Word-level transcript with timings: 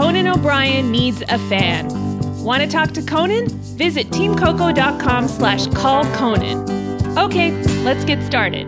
Conan 0.00 0.28
O'Brien 0.28 0.90
needs 0.90 1.20
a 1.28 1.38
fan. 1.50 1.86
Want 2.42 2.62
to 2.62 2.66
talk 2.66 2.92
to 2.92 3.02
Conan? 3.02 3.48
Visit 3.76 4.08
teamcoco.com 4.08 5.28
slash 5.28 5.66
call 5.74 6.04
Conan. 6.14 7.18
Okay, 7.18 7.50
let's 7.84 8.06
get 8.06 8.22
started. 8.22 8.66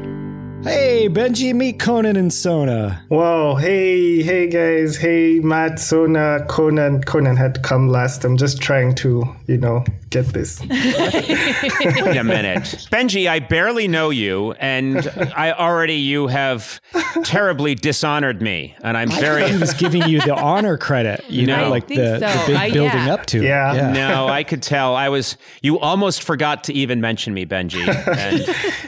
Hey, 0.63 1.09
Benji, 1.09 1.55
meet 1.55 1.81
Conan 1.81 2.17
and 2.17 2.31
Sona. 2.31 3.03
Whoa, 3.09 3.55
hey, 3.55 4.23
hey 4.23 4.47
guys, 4.47 4.99
hey 4.99 5.41
Matt, 5.41 5.81
Sona, 5.81 6.45
Conan. 6.51 7.03
Conan 7.03 7.37
had 7.37 7.63
come 7.63 7.89
last. 7.89 8.27
I'm 8.27 8.37
just 8.37 8.61
trying 8.61 8.95
to, 8.97 9.27
you 9.47 9.57
know, 9.57 9.87
get 10.13 10.27
this. 10.27 10.61
Wait 10.61 12.17
a 12.17 12.25
minute. 12.25 12.63
Benji, 12.91 13.29
I 13.29 13.39
barely 13.41 13.89
know 13.89 14.11
you, 14.11 14.53
and 14.53 15.09
I 15.35 15.53
already 15.53 15.95
you 15.95 16.27
have 16.29 16.81
terribly 17.25 17.75
dishonored 17.75 18.41
me. 18.43 18.77
And 18.83 18.97
I'm 18.97 19.11
very. 19.11 19.51
He 19.51 19.59
was 19.59 19.75
giving 19.75 20.03
you 20.09 20.21
the 20.21 20.35
honor 20.35 20.77
credit, 20.79 21.25
you 21.29 21.47
know, 21.47 21.57
I 21.57 21.67
like 21.69 21.87
the, 21.89 21.97
so. 21.97 22.19
the 22.21 22.43
big 22.47 22.57
I- 22.57 22.71
building 22.71 23.07
yeah. 23.07 23.15
up 23.15 23.27
to 23.27 23.39
it. 23.39 23.45
Yeah. 23.45 23.93
No, 23.93 24.29
I 24.29 24.45
could 24.45 24.63
tell. 24.63 24.95
I 24.95 25.09
was. 25.09 25.37
You 25.63 25.79
almost 25.79 26.23
forgot 26.23 26.65
to 26.65 26.73
even 26.75 27.01
mention 27.01 27.35
me, 27.35 27.47
Benji. 27.47 27.83
And 28.23 28.41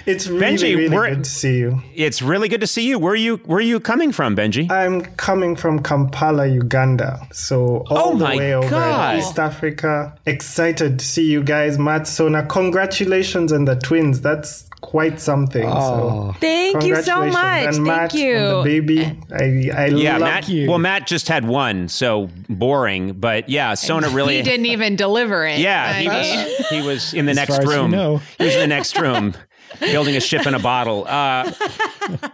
It's 0.06 0.26
really, 0.26 0.44
Benji, 0.46 0.76
really 0.76 0.96
we're- 0.96 1.10
good 1.14 1.24
to 1.24 1.30
see 1.30 1.58
you. 1.58 1.82
it's 1.94 2.20
really 2.22 2.48
good 2.48 2.60
to 2.60 2.66
see 2.66 2.86
you. 2.86 2.98
Where 2.98 3.12
are 3.12 3.16
you? 3.16 3.36
Where 3.46 3.58
are 3.58 3.62
you 3.62 3.80
coming 3.80 4.12
from, 4.12 4.36
Benji? 4.36 4.70
I'm 4.70 5.02
coming 5.16 5.56
from 5.56 5.82
Kampala, 5.82 6.46
Uganda. 6.46 7.26
So 7.32 7.84
oh 7.90 7.96
all 7.96 8.08
Oh 8.14 8.16
the 8.18 8.24
my 8.24 8.36
way 8.36 8.54
over 8.54 8.68
God. 8.68 9.14
in 9.14 9.20
East 9.20 9.38
Africa. 9.38 10.16
Excited 10.26 10.98
to 10.98 11.04
see 11.14 11.30
you 11.30 11.42
guys, 11.42 11.78
Matt, 11.78 12.06
Sona. 12.08 12.44
Congratulations 12.46 13.52
on 13.52 13.64
the 13.64 13.76
twins. 13.76 14.20
That's 14.20 14.68
quite 14.80 15.20
something. 15.20 15.64
Oh. 15.66 16.32
So 16.32 16.36
Thank 16.40 16.84
you 16.84 17.00
so 17.02 17.24
much. 17.26 17.34
And 17.66 17.74
Thank 17.76 17.86
Matt 17.86 18.14
you. 18.14 18.36
and 18.36 18.58
the 18.58 18.62
baby. 18.80 19.04
I, 19.32 19.82
I 19.82 19.86
yeah, 19.86 20.12
love 20.18 20.20
Matt. 20.20 20.48
you. 20.48 20.68
Well, 20.68 20.78
Matt 20.78 21.06
just 21.06 21.28
had 21.28 21.46
one, 21.46 21.88
so 21.88 22.28
boring. 22.48 23.12
But 23.14 23.48
yeah, 23.48 23.74
Sona 23.74 24.08
really. 24.10 24.36
He 24.36 24.42
didn't 24.42 24.66
even 24.66 24.96
deliver 24.96 25.46
it. 25.46 25.58
Yeah, 25.58 25.92
he 25.94 26.08
was. 26.08 26.68
He 26.68 26.82
was 26.82 27.14
in 27.14 27.26
the 27.26 27.30
As 27.30 27.36
next 27.36 27.50
far 27.56 27.60
as 27.62 27.64
you 27.64 27.70
room. 27.70 27.90
know. 27.92 28.20
He 28.38 28.44
was 28.44 28.54
in 28.54 28.60
the 28.60 28.66
next 28.66 28.98
room, 28.98 29.34
building 29.80 30.16
a 30.16 30.20
ship 30.20 30.46
in 30.46 30.54
a 30.54 30.58
bottle. 30.58 31.06
Uh, 31.08 31.50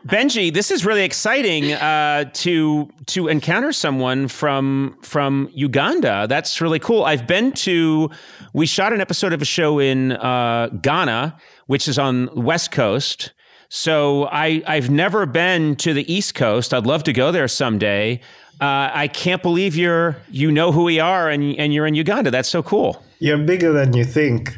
Benji, 0.06 0.52
this 0.52 0.70
is 0.70 0.84
really 0.84 1.02
exciting 1.02 1.72
uh, 1.72 2.24
to 2.34 2.88
to 3.06 3.28
encounter 3.28 3.72
someone 3.72 4.28
from 4.28 4.96
from 5.02 5.48
Uganda. 5.52 6.27
That's 6.28 6.61
really 6.61 6.78
cool. 6.78 7.05
I've 7.05 7.27
been 7.27 7.52
to. 7.52 8.11
We 8.52 8.66
shot 8.66 8.92
an 8.92 9.00
episode 9.00 9.33
of 9.33 9.41
a 9.41 9.44
show 9.44 9.78
in 9.78 10.12
uh, 10.12 10.68
Ghana, 10.80 11.36
which 11.66 11.86
is 11.86 11.98
on 11.98 12.27
the 12.27 12.41
West 12.41 12.72
Coast. 12.72 13.33
So 13.68 14.27
I 14.27 14.62
I've 14.66 14.91
never 14.91 15.27
been 15.27 15.77
to 15.77 15.94
the 15.94 16.12
East 16.12 16.34
Coast. 16.34 16.74
I'd 16.74 16.86
love 16.86 17.05
to 17.05 17.12
go 17.12 17.30
there 17.30 17.46
someday. 17.48 18.20
Uh, 18.61 18.91
I 18.92 19.08
can't 19.08 19.42
believe 19.42 19.77
you're 19.77 20.16
you 20.30 20.50
know 20.50 20.72
who 20.72 20.83
we 20.83 20.98
are 20.98 21.30
and 21.30 21.55
and 21.56 21.72
you're 21.72 21.86
in 21.86 21.94
Uganda. 21.94 22.30
That's 22.30 22.48
so 22.48 22.62
cool. 22.62 23.02
You're 23.20 23.38
bigger 23.38 23.72
than 23.72 23.92
you 23.92 24.04
think. 24.04 24.54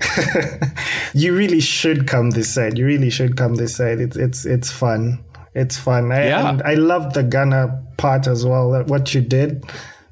you 1.14 1.36
really 1.36 1.60
should 1.60 2.06
come 2.06 2.30
this 2.30 2.54
side. 2.54 2.78
You 2.78 2.86
really 2.86 3.10
should 3.10 3.36
come 3.36 3.56
this 3.56 3.76
side. 3.76 4.00
It's 4.00 4.16
it's 4.16 4.46
it's 4.46 4.70
fun. 4.70 5.22
It's 5.54 5.76
fun. 5.76 6.12
I, 6.12 6.26
Yeah. 6.28 6.48
And 6.48 6.62
I 6.62 6.74
love 6.74 7.12
the 7.12 7.22
Ghana 7.24 7.82
part 7.98 8.26
as 8.26 8.46
well. 8.46 8.70
That 8.70 8.86
what 8.86 9.14
you 9.14 9.20
did. 9.20 9.64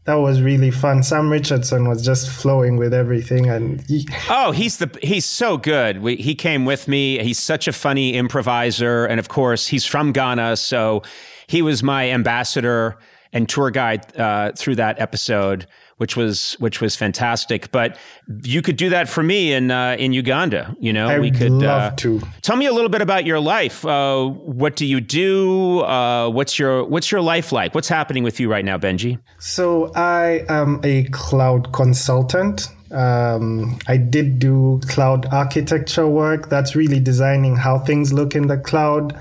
That 0.05 0.15
was 0.15 0.43
really 0.43 0.73
fun. 0.73 1.03
Sam 1.05 1.31
Richardson 1.31 1.89
was 1.89 2.05
just 2.05 2.29
flowing 2.31 2.77
with 2.77 2.93
everything, 2.93 3.49
and 3.49 3.81
he, 3.83 4.09
Oh, 4.29 4.51
he's 4.51 4.79
the 4.79 4.91
he's 5.03 5.27
so 5.27 5.57
good. 5.57 6.01
We, 6.01 6.17
he 6.17 6.35
came 6.35 6.65
with 6.65 6.89
me. 6.89 7.23
He's 7.23 7.39
such 7.39 7.69
a 7.69 7.73
funny 7.73 8.15
improviser, 8.15 9.05
and 9.05 9.21
of 9.21 9.29
course, 9.29 9.69
he's 9.69 9.85
from 9.85 10.13
Ghana, 10.13 10.57
so 10.57 11.03
he 11.47 11.63
was 11.63 11.83
my 11.83 12.11
ambassador 12.11 12.99
and 13.33 13.49
tour 13.49 13.71
guide 13.71 14.17
uh, 14.17 14.53
through 14.57 14.77
that 14.77 15.01
episode, 15.01 15.67
which 16.01 16.17
was 16.17 16.57
which 16.61 16.81
was 16.81 16.97
fantastic. 16.97 17.71
But 17.73 17.99
you 18.43 18.63
could 18.63 18.77
do 18.77 18.89
that 18.89 19.07
for 19.07 19.23
me 19.23 19.53
in 19.53 19.71
uh, 19.71 19.97
in 19.99 20.15
Uganda. 20.15 20.75
You 20.81 20.95
know, 20.95 21.09
I 21.09 21.19
we 21.19 21.31
would 21.31 21.39
could 21.39 21.53
love 21.53 21.93
uh, 21.93 21.97
to. 21.97 22.21
Tell 22.41 22.57
me 22.57 22.65
a 22.65 22.73
little 22.73 22.89
bit 22.89 23.03
about 23.03 23.27
your 23.27 23.39
life. 23.39 23.85
Uh, 23.85 24.27
what 24.29 24.77
do 24.77 24.87
you 24.87 25.03
do? 25.03 25.81
Uh, 25.81 26.31
what's 26.31 26.59
your 26.59 26.85
what's 26.85 27.13
your 27.13 27.21
life 27.21 27.53
like? 27.53 27.75
What's 27.75 27.89
happening 27.89 28.25
with 28.25 28.41
you 28.41 28.51
right 28.51 28.65
now, 28.65 28.79
Benji? 28.79 29.19
So 29.39 29.93
I 29.95 30.47
am 30.49 30.81
a 30.85 31.05
cloud 31.11 31.71
consultant. 31.75 32.69
Um, 32.93 33.79
I 33.87 33.99
did 33.99 34.39
do 34.39 34.81
cloud 34.89 35.27
architecture 35.33 36.09
work. 36.09 36.49
That's 36.49 36.75
really 36.75 36.99
designing 36.99 37.57
how 37.57 37.79
things 37.79 38.11
look 38.11 38.35
in 38.35 38.47
the 38.47 38.57
cloud. 38.57 39.15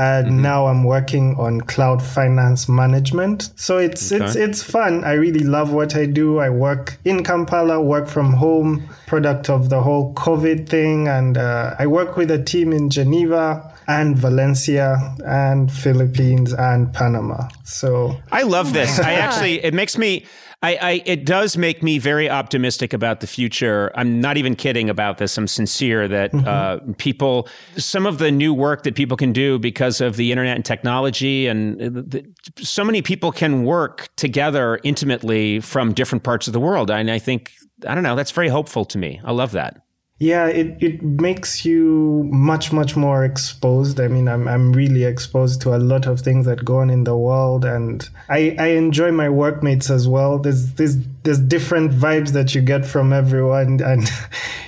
And 0.00 0.42
now 0.42 0.66
I'm 0.66 0.84
working 0.84 1.36
on 1.36 1.60
cloud 1.60 2.02
finance 2.02 2.68
management. 2.68 3.50
So 3.56 3.76
it's 3.76 4.10
it's 4.12 4.34
it's 4.34 4.62
fun. 4.62 5.04
I 5.04 5.12
really 5.12 5.44
love 5.44 5.72
what 5.72 5.94
I 5.94 6.06
do. 6.06 6.38
I 6.38 6.48
work 6.48 6.98
in 7.04 7.22
Kampala, 7.22 7.82
work 7.82 8.08
from 8.08 8.32
home, 8.32 8.88
product 9.06 9.50
of 9.50 9.68
the 9.68 9.82
whole 9.82 10.14
COVID 10.14 10.68
thing, 10.68 11.06
and 11.08 11.36
uh, 11.36 11.74
I 11.78 11.86
work 11.86 12.16
with 12.16 12.30
a 12.30 12.42
team 12.42 12.72
in 12.72 12.88
Geneva 12.88 13.70
and 13.90 14.16
Valencia 14.16 15.14
and 15.26 15.70
Philippines 15.70 16.52
and 16.54 16.92
Panama. 16.94 17.48
So 17.64 18.16
I 18.30 18.42
love 18.42 18.72
this. 18.72 19.00
I 19.00 19.12
actually, 19.26 19.62
it 19.64 19.74
makes 19.74 19.98
me, 19.98 20.24
I, 20.62 20.74
I, 20.74 21.02
it 21.06 21.24
does 21.24 21.56
make 21.56 21.82
me 21.82 21.98
very 21.98 22.28
optimistic 22.28 22.92
about 22.92 23.20
the 23.20 23.26
future. 23.26 23.90
I'm 23.94 24.20
not 24.20 24.36
even 24.36 24.54
kidding 24.54 24.90
about 24.90 25.16
this. 25.16 25.38
I'm 25.38 25.48
sincere 25.48 26.06
that 26.08 26.34
uh, 26.34 26.80
people, 26.98 27.48
some 27.78 28.04
of 28.04 28.18
the 28.18 28.30
new 28.30 28.52
work 28.52 28.82
that 28.82 28.94
people 28.94 29.16
can 29.16 29.32
do 29.32 29.58
because 29.58 30.02
of 30.02 30.16
the 30.16 30.30
internet 30.30 30.56
and 30.56 30.64
technology, 30.64 31.46
and 31.46 31.80
uh, 31.80 32.02
the, 32.06 32.26
so 32.58 32.84
many 32.84 33.00
people 33.00 33.32
can 33.32 33.64
work 33.64 34.10
together 34.16 34.78
intimately 34.84 35.60
from 35.60 35.94
different 35.94 36.24
parts 36.24 36.46
of 36.46 36.52
the 36.52 36.60
world. 36.60 36.90
And 36.90 37.10
I 37.10 37.18
think, 37.18 37.52
I 37.86 37.94
don't 37.94 38.04
know, 38.04 38.14
that's 38.14 38.32
very 38.32 38.48
hopeful 38.48 38.84
to 38.84 38.98
me. 38.98 39.18
I 39.24 39.32
love 39.32 39.52
that. 39.52 39.80
Yeah, 40.22 40.48
it, 40.48 40.76
it 40.82 41.02
makes 41.02 41.64
you 41.64 42.28
much, 42.30 42.74
much 42.74 42.94
more 42.94 43.24
exposed. 43.24 43.98
I 43.98 44.06
mean, 44.08 44.28
I'm, 44.28 44.46
I'm 44.46 44.70
really 44.70 45.04
exposed 45.04 45.62
to 45.62 45.74
a 45.74 45.78
lot 45.78 46.06
of 46.06 46.20
things 46.20 46.44
that 46.44 46.62
go 46.62 46.80
on 46.80 46.90
in 46.90 47.04
the 47.04 47.16
world 47.16 47.64
and 47.64 48.06
I, 48.28 48.54
I 48.58 48.66
enjoy 48.72 49.12
my 49.12 49.30
workmates 49.30 49.88
as 49.88 50.06
well. 50.06 50.38
There's, 50.38 50.74
there's, 50.74 50.98
there's 51.22 51.38
different 51.38 51.92
vibes 51.92 52.32
that 52.32 52.54
you 52.54 52.60
get 52.60 52.84
from 52.84 53.14
everyone 53.14 53.80
and 53.84 54.10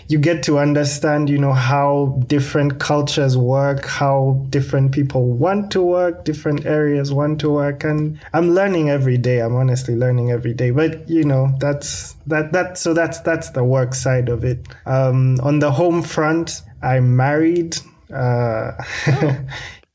you 0.08 0.18
get 0.18 0.42
to 0.44 0.58
understand, 0.58 1.28
you 1.28 1.38
know, 1.38 1.52
how 1.52 2.20
different 2.26 2.78
cultures 2.78 3.36
work, 3.36 3.86
how 3.86 4.44
different 4.50 4.92
people 4.92 5.26
want 5.26 5.70
to 5.72 5.82
work, 5.82 6.24
different 6.24 6.66
areas 6.66 7.12
want 7.12 7.40
to 7.40 7.50
work. 7.50 7.84
And 7.84 8.20
I'm 8.32 8.54
learning 8.54 8.90
every 8.90 9.18
day. 9.18 9.40
I'm 9.40 9.54
honestly 9.54 9.96
learning 9.96 10.30
every 10.30 10.54
day, 10.54 10.70
but 10.70 11.08
you 11.08 11.24
know, 11.24 11.54
that's, 11.58 12.14
that, 12.26 12.52
that, 12.52 12.78
so 12.78 12.94
that's, 12.94 13.20
that's 13.20 13.50
the 13.50 13.64
work 13.64 13.94
side 13.94 14.28
of 14.28 14.44
it. 14.44 14.66
Um, 14.86 15.40
on 15.42 15.58
the 15.58 15.70
home 15.70 16.02
front, 16.02 16.62
I'm 16.82 17.16
married. 17.16 17.76
Uh, 18.12 18.72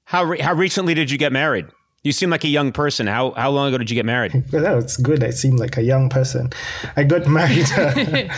How, 0.08 0.24
re- 0.24 0.40
how 0.40 0.54
recently 0.54 0.94
did 0.94 1.12
you 1.12 1.18
get 1.18 1.34
married? 1.34 1.66
You 2.08 2.14
seem 2.14 2.30
like 2.30 2.46
a 2.46 2.48
young 2.48 2.72
person. 2.72 3.06
How, 3.06 3.32
how 3.32 3.52
long 3.52 3.68
ago 3.68 3.78
did 3.78 3.90
you 3.90 3.96
get 3.96 4.06
married? 4.06 4.32
well, 4.54 4.64
that's 4.64 4.96
good. 4.96 5.24
I 5.26 5.32
seem 5.32 5.58
like 5.58 5.76
a 5.76 5.84
young 5.84 6.08
person. 6.10 6.52
I 6.96 7.04
got 7.04 7.28
married. 7.40 7.66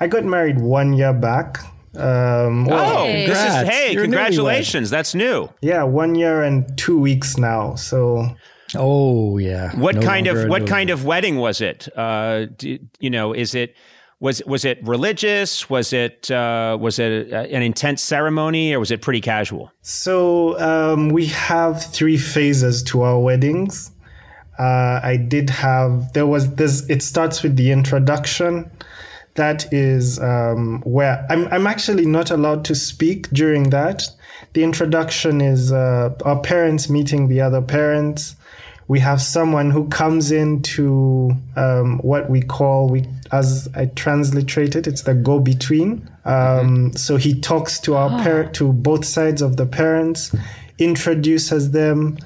I 0.00 0.06
got 0.06 0.24
married 0.24 0.60
one 0.60 0.92
year 0.92 1.14
back. 1.14 1.58
Um, 1.96 2.66
well, 2.66 2.98
Oh, 2.98 3.06
Hey. 3.06 3.26
this 3.26 3.38
is, 3.38 3.68
hey, 3.68 3.92
You're 3.92 4.02
congratulations. 4.02 4.90
That's 4.90 5.14
new. 5.14 5.48
yeah, 5.62 5.84
one 5.84 6.14
year 6.16 6.42
and 6.42 6.76
two 6.76 6.98
weeks 6.98 7.38
now. 7.38 7.76
So 7.76 8.28
Oh, 8.76 9.38
yeah. 9.38 9.74
What 9.76 9.94
No 9.94 10.02
kind 10.02 10.26
of 10.26 10.48
what 10.48 10.66
kind 10.66 10.90
of 10.90 11.04
wedding 11.04 11.36
was 11.36 11.60
it? 11.60 11.88
Uh, 11.96 12.46
do, 12.58 12.78
you 12.98 13.08
know, 13.10 13.32
is 13.32 13.54
it 13.54 13.74
was 14.24 14.42
was 14.46 14.64
it 14.64 14.78
religious? 14.82 15.68
Was 15.68 15.92
it 15.92 16.30
uh, 16.30 16.78
was 16.80 16.98
it 16.98 17.30
a, 17.30 17.54
an 17.54 17.62
intense 17.62 18.02
ceremony, 18.02 18.72
or 18.72 18.80
was 18.80 18.90
it 18.90 19.02
pretty 19.02 19.20
casual? 19.20 19.70
So 19.82 20.58
um, 20.58 21.10
we 21.10 21.26
have 21.26 21.84
three 21.84 22.16
phases 22.16 22.82
to 22.84 23.02
our 23.02 23.20
weddings. 23.20 23.90
Uh, 24.58 24.98
I 25.02 25.18
did 25.18 25.50
have 25.50 26.14
there 26.14 26.26
was 26.26 26.54
this. 26.54 26.88
It 26.88 27.02
starts 27.02 27.42
with 27.42 27.56
the 27.56 27.70
introduction. 27.70 28.70
That 29.34 29.70
is 29.72 30.18
um, 30.20 30.80
where 30.86 31.26
I'm. 31.28 31.46
I'm 31.48 31.66
actually 31.66 32.06
not 32.06 32.30
allowed 32.30 32.64
to 32.64 32.74
speak 32.74 33.28
during 33.28 33.64
that. 33.70 34.08
The 34.54 34.64
introduction 34.64 35.42
is 35.42 35.70
uh, 35.70 36.14
our 36.24 36.40
parents 36.40 36.88
meeting 36.88 37.28
the 37.28 37.42
other 37.42 37.60
parents. 37.60 38.36
We 38.88 39.00
have 39.00 39.20
someone 39.22 39.70
who 39.70 39.88
comes 39.88 40.30
into 40.30 41.32
um, 41.56 41.98
what 41.98 42.28
we 42.28 42.42
call 42.42 42.88
we 42.88 43.06
as 43.32 43.68
I 43.74 43.86
transliterate 43.86 44.76
it. 44.76 44.86
It's 44.86 45.02
the 45.02 45.14
go 45.14 45.38
between. 45.40 46.08
Um, 46.24 46.92
So 46.96 47.16
he 47.16 47.38
talks 47.40 47.80
to 47.80 47.94
our 47.96 48.10
par- 48.22 48.50
to 48.52 48.72
both 48.72 49.04
sides 49.04 49.42
of 49.42 49.56
the 49.56 49.66
parents, 49.66 50.34
introduces 50.78 51.70
them, 51.70 52.16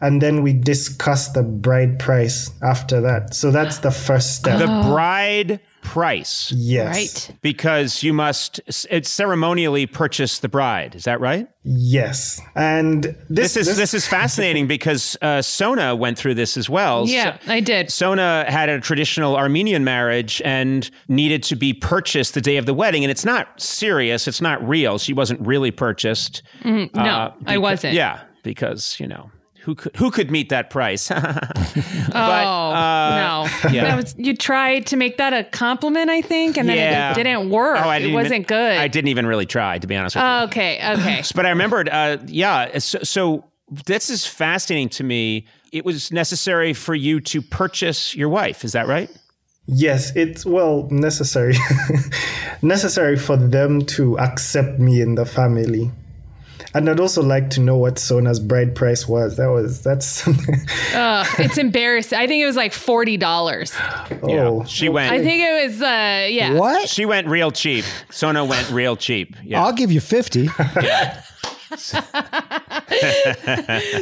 and 0.00 0.20
then 0.22 0.42
we 0.42 0.52
discuss 0.52 1.28
the 1.28 1.42
bride 1.42 1.98
price 1.98 2.50
after 2.62 3.00
that. 3.00 3.34
So 3.34 3.50
that's 3.50 3.78
the 3.78 3.90
first 3.90 4.36
step. 4.36 4.58
The 4.58 4.66
bride 4.66 5.60
price 5.88 6.52
Yes. 6.56 6.94
Right. 6.94 7.36
because 7.42 8.02
you 8.02 8.12
must 8.12 8.60
it's 8.90 9.08
ceremonially 9.10 9.86
purchase 9.86 10.38
the 10.40 10.48
bride. 10.48 10.94
Is 10.94 11.04
that 11.04 11.18
right? 11.20 11.48
Yes. 11.64 12.40
And 12.54 13.04
this, 13.30 13.54
This 13.54 13.56
is 13.68 13.76
this, 13.76 13.94
is 13.94 14.06
fascinating 14.06 14.66
because 14.76 15.16
uh, 15.22 15.40
Sona 15.42 15.94
went 15.96 16.18
through 16.18 16.34
this 16.34 16.56
as 16.56 16.68
well. 16.68 17.06
Yeah, 17.08 17.38
I 17.46 17.60
did. 17.60 17.90
Sona 17.90 18.44
had 18.48 18.68
a 18.68 18.80
traditional 18.80 19.36
Armenian 19.36 19.84
marriage 19.84 20.42
and 20.44 20.90
needed 21.08 21.42
to 21.44 21.56
be 21.56 21.72
purchased 21.74 22.34
the 22.34 22.40
day 22.40 22.56
of 22.58 22.66
the 22.66 22.74
wedding, 22.74 23.04
and 23.04 23.10
it's 23.10 23.24
not 23.24 23.60
serious. 23.60 24.28
It's 24.28 24.40
not 24.40 24.66
real. 24.66 24.98
She 24.98 25.12
wasn't 25.12 25.40
really 25.46 25.70
purchased. 25.70 26.42
No, 26.64 26.88
Uh, 26.94 27.32
I 27.46 27.58
wasn't. 27.58 27.94
Yeah, 27.94 28.20
because 28.42 28.98
you 29.00 29.06
know 29.06 29.30
who 29.64 29.74
could 29.74 29.94
who 29.96 30.10
could 30.10 30.30
meet 30.30 30.48
that 30.50 30.70
price? 30.70 31.10
Oh 32.10 32.18
uh, 32.18 32.42
no! 32.42 32.72
yeah. 33.72 33.84
That 33.84 33.96
was, 33.96 34.14
you 34.18 34.36
tried 34.36 34.86
to 34.88 34.96
make 34.96 35.16
that 35.18 35.32
a 35.32 35.44
compliment, 35.44 36.10
I 36.10 36.20
think, 36.22 36.56
and 36.56 36.68
then 36.68 36.76
Yeah. 36.76 37.12
it 37.12 37.14
didn't 37.14 37.50
work. 37.50 37.78
Oh, 37.78 37.88
I 37.88 37.96
it 37.96 38.00
didn't 38.00 38.14
wasn't 38.14 38.32
even, 38.34 38.42
good. 38.44 38.76
I 38.78 38.88
didn't 38.88 39.08
even 39.08 39.26
really 39.26 39.46
try, 39.46 39.78
to 39.78 39.86
be 39.86 39.96
honest 39.96 40.16
with 40.16 40.24
you. 40.24 40.30
Okay, 40.48 40.76
okay. 40.94 41.22
But 41.34 41.46
I 41.46 41.50
remembered, 41.50 41.88
uh, 41.88 42.18
yeah. 42.26 42.78
So, 42.78 42.98
so 43.02 43.44
this 43.70 44.10
is 44.10 44.26
fascinating 44.26 44.88
to 44.90 45.04
me. 45.04 45.46
It 45.72 45.84
was 45.84 46.10
necessary 46.10 46.72
for 46.72 46.94
you 46.94 47.20
to 47.20 47.42
purchase 47.42 48.14
your 48.16 48.28
wife. 48.28 48.64
Is 48.64 48.72
that 48.72 48.86
right? 48.86 49.10
Yes, 49.66 50.16
it's 50.16 50.46
well 50.46 50.88
necessary. 50.90 51.54
necessary 52.62 53.16
for 53.18 53.36
them 53.36 53.82
to 53.86 54.18
accept 54.18 54.78
me 54.78 55.00
in 55.02 55.14
the 55.14 55.26
family. 55.26 55.90
And 56.74 56.88
I'd 56.90 57.00
also 57.00 57.22
like 57.22 57.48
to 57.50 57.60
know 57.60 57.76
what 57.78 57.98
Sona's 57.98 58.38
bride 58.40 58.74
price 58.74 59.08
was. 59.08 59.36
That 59.36 59.46
was 59.46 59.82
that's 59.82 60.04
something. 60.06 60.54
Ugh, 60.94 61.26
it's 61.38 61.56
embarrassing. 61.66 62.18
I 62.18 62.26
think 62.26 62.42
it 62.42 62.46
was 62.46 62.56
like 62.56 62.72
forty 62.72 63.16
dollars. 63.16 63.72
oh, 64.22 64.64
She 64.64 64.88
went. 64.88 65.12
I 65.12 65.22
think 65.22 65.42
it 65.42 65.66
was. 65.66 65.80
Uh, 65.82 66.26
yeah. 66.30 66.52
What? 66.52 66.88
she 66.88 67.06
went 67.06 67.26
real 67.28 67.50
cheap. 67.50 67.84
Sona 68.10 68.44
went 68.44 68.70
real 68.70 68.96
cheap. 68.96 69.34
Yeah. 69.42 69.64
I'll 69.64 69.72
give 69.72 69.90
you 69.90 70.00
50. 70.00 70.48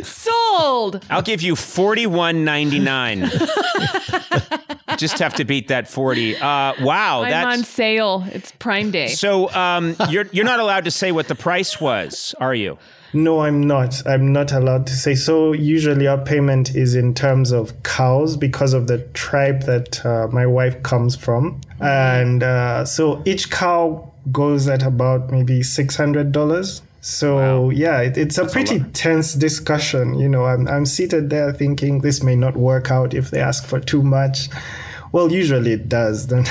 Sold. 0.02 1.04
I'll 1.10 1.22
give 1.22 1.42
you 1.42 1.56
forty 1.56 2.06
one 2.06 2.44
ninety 2.44 2.78
nine. 2.78 3.30
Just 4.98 5.19
have 5.19 5.34
to 5.34 5.44
beat 5.44 5.69
that 5.69 5.88
forty. 5.88 6.37
Uh, 6.37 6.75
wow, 6.81 7.22
I'm 7.22 7.31
that's 7.31 7.58
on 7.58 7.64
sale. 7.64 8.25
It's 8.32 8.52
Prime 8.52 8.90
Day. 8.90 9.08
so. 9.08 9.52
Um, 9.54 9.96
you're 10.08 10.26
you're 10.32 10.44
not 10.44 10.60
allowed 10.60 10.84
to 10.84 10.90
say 10.90 11.12
what 11.12 11.28
the 11.28 11.34
price 11.34 11.81
was, 11.81 12.34
are 12.40 12.54
you? 12.54 12.78
No, 13.12 13.40
I'm 13.40 13.60
not. 13.60 14.06
I'm 14.06 14.32
not 14.32 14.52
allowed 14.52 14.87
to 14.88 14.94
say. 14.94 15.14
So 15.14 15.52
usually 15.52 16.06
our 16.06 16.19
payment 16.19 16.75
is 16.75 16.94
in 16.94 17.14
terms 17.14 17.52
of 17.52 17.82
cows 17.82 18.37
because 18.37 18.75
of 18.75 18.88
the 18.88 18.98
tribe 19.14 19.62
that 19.62 20.04
uh, 20.04 20.28
my 20.28 20.44
wife 20.46 20.82
comes 20.82 21.16
from, 21.16 21.60
and 21.81 22.42
uh, 22.42 22.84
so 22.84 23.22
each 23.25 23.50
cow 23.50 24.12
goes 24.32 24.69
at 24.69 24.82
about 24.82 25.31
maybe 25.31 25.62
six 25.62 25.96
hundred 25.96 26.32
dollars. 26.32 26.82
So 27.00 27.70
yeah, 27.70 28.00
it, 28.00 28.19
it's 28.19 28.37
a 28.37 28.46
pretty 28.46 28.81
tense 28.92 29.34
discussion. 29.34 30.19
You 30.19 30.28
know, 30.28 30.44
I'm 30.44 30.66
I'm 30.69 30.84
seated 30.84 31.31
there 31.31 31.52
thinking 31.52 32.00
this 32.00 32.22
may 32.22 32.37
not 32.37 32.56
work 32.56 32.90
out 32.90 33.14
if 33.14 33.31
they 33.31 33.40
ask 33.40 33.64
for 33.64 33.81
too 33.81 34.02
much. 34.02 34.49
Well, 35.12 35.32
usually 35.32 35.73
it 35.73 35.88
does. 35.88 36.26
Then. 36.31 36.44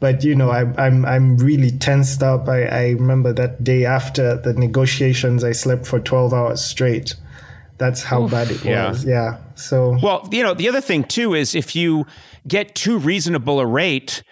but 0.00 0.22
you 0.22 0.34
know 0.34 0.50
I'm 0.50 0.74
I'm 0.78 1.04
I'm 1.04 1.36
really 1.38 1.70
tensed 1.70 2.22
up. 2.22 2.48
I, 2.48 2.64
I 2.64 2.82
remember 2.90 3.32
that 3.32 3.64
day 3.64 3.84
after 3.84 4.36
the 4.36 4.52
negotiations, 4.54 5.44
I 5.44 5.52
slept 5.52 5.86
for 5.86 5.98
twelve 6.00 6.32
hours 6.32 6.60
straight. 6.64 7.14
That's 7.78 8.02
how 8.02 8.26
bad 8.28 8.50
it 8.50 8.64
Yeah. 8.64 8.88
was. 8.88 9.04
Yeah. 9.04 9.38
So 9.54 9.98
Well, 10.02 10.28
you 10.32 10.42
know, 10.42 10.52
the 10.54 10.68
other 10.68 10.80
thing 10.80 11.04
too 11.04 11.34
is 11.34 11.54
if 11.54 11.76
you 11.76 12.06
get 12.46 12.74
too 12.74 12.98
reasonable 12.98 13.60
a 13.60 13.66
rate, 13.66 14.22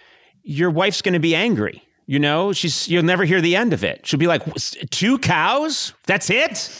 your 0.42 0.70
wife's 0.70 1.00
going 1.02 1.14
to 1.14 1.20
be 1.20 1.34
angry. 1.34 1.82
You 2.08 2.20
know, 2.20 2.52
she's 2.52 2.88
you'll 2.88 3.02
never 3.02 3.24
hear 3.24 3.40
the 3.40 3.56
end 3.56 3.72
of 3.72 3.82
it. 3.82 4.06
She'll 4.06 4.20
be 4.20 4.28
like, 4.28 4.46
"S- 4.48 4.76
two 4.90 5.18
cows? 5.18 5.92
That's 6.06 6.30
it? 6.30 6.70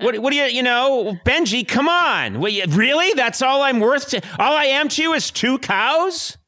what, 0.00 0.18
what 0.18 0.30
do 0.30 0.36
you, 0.36 0.44
you 0.44 0.62
know, 0.62 1.18
Benji, 1.26 1.66
come 1.68 1.88
on. 1.88 2.40
What, 2.40 2.52
really? 2.74 3.12
That's 3.12 3.42
all 3.42 3.62
I'm 3.62 3.80
worth 3.80 4.08
to, 4.10 4.22
all 4.38 4.56
I 4.56 4.64
am 4.64 4.88
to 4.88 5.02
you 5.02 5.12
is 5.12 5.30
two 5.30 5.58
cows? 5.58 6.38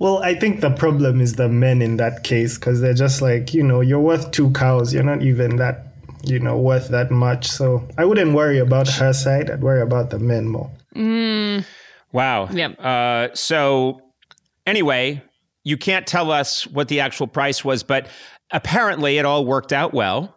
well, 0.00 0.18
I 0.22 0.34
think 0.34 0.60
the 0.60 0.70
problem 0.70 1.20
is 1.20 1.34
the 1.34 1.48
men 1.48 1.80
in 1.80 1.96
that 1.96 2.24
case 2.24 2.58
because 2.58 2.80
they're 2.80 2.94
just 2.94 3.22
like 3.22 3.54
you 3.54 3.62
know 3.62 3.80
you're 3.80 4.00
worth 4.00 4.30
two 4.30 4.50
cows. 4.52 4.92
You're 4.94 5.02
not 5.02 5.22
even 5.22 5.56
that 5.56 5.86
you 6.24 6.38
know 6.38 6.58
worth 6.58 6.88
that 6.88 7.10
much. 7.10 7.48
So 7.48 7.86
I 7.98 8.04
wouldn't 8.04 8.34
worry 8.34 8.58
about 8.58 8.88
her 8.88 9.12
side. 9.12 9.50
I'd 9.50 9.62
worry 9.62 9.80
about 9.82 10.10
the 10.10 10.18
men 10.18 10.46
more. 10.48 10.70
Wow. 12.12 12.48
Yep. 12.50 12.78
Uh, 12.78 13.28
so, 13.34 14.00
anyway, 14.66 15.22
you 15.64 15.76
can't 15.76 16.06
tell 16.06 16.30
us 16.30 16.66
what 16.66 16.88
the 16.88 17.00
actual 17.00 17.26
price 17.26 17.64
was, 17.64 17.82
but 17.82 18.06
apparently 18.52 19.18
it 19.18 19.24
all 19.24 19.44
worked 19.44 19.72
out 19.72 19.92
well. 19.92 20.36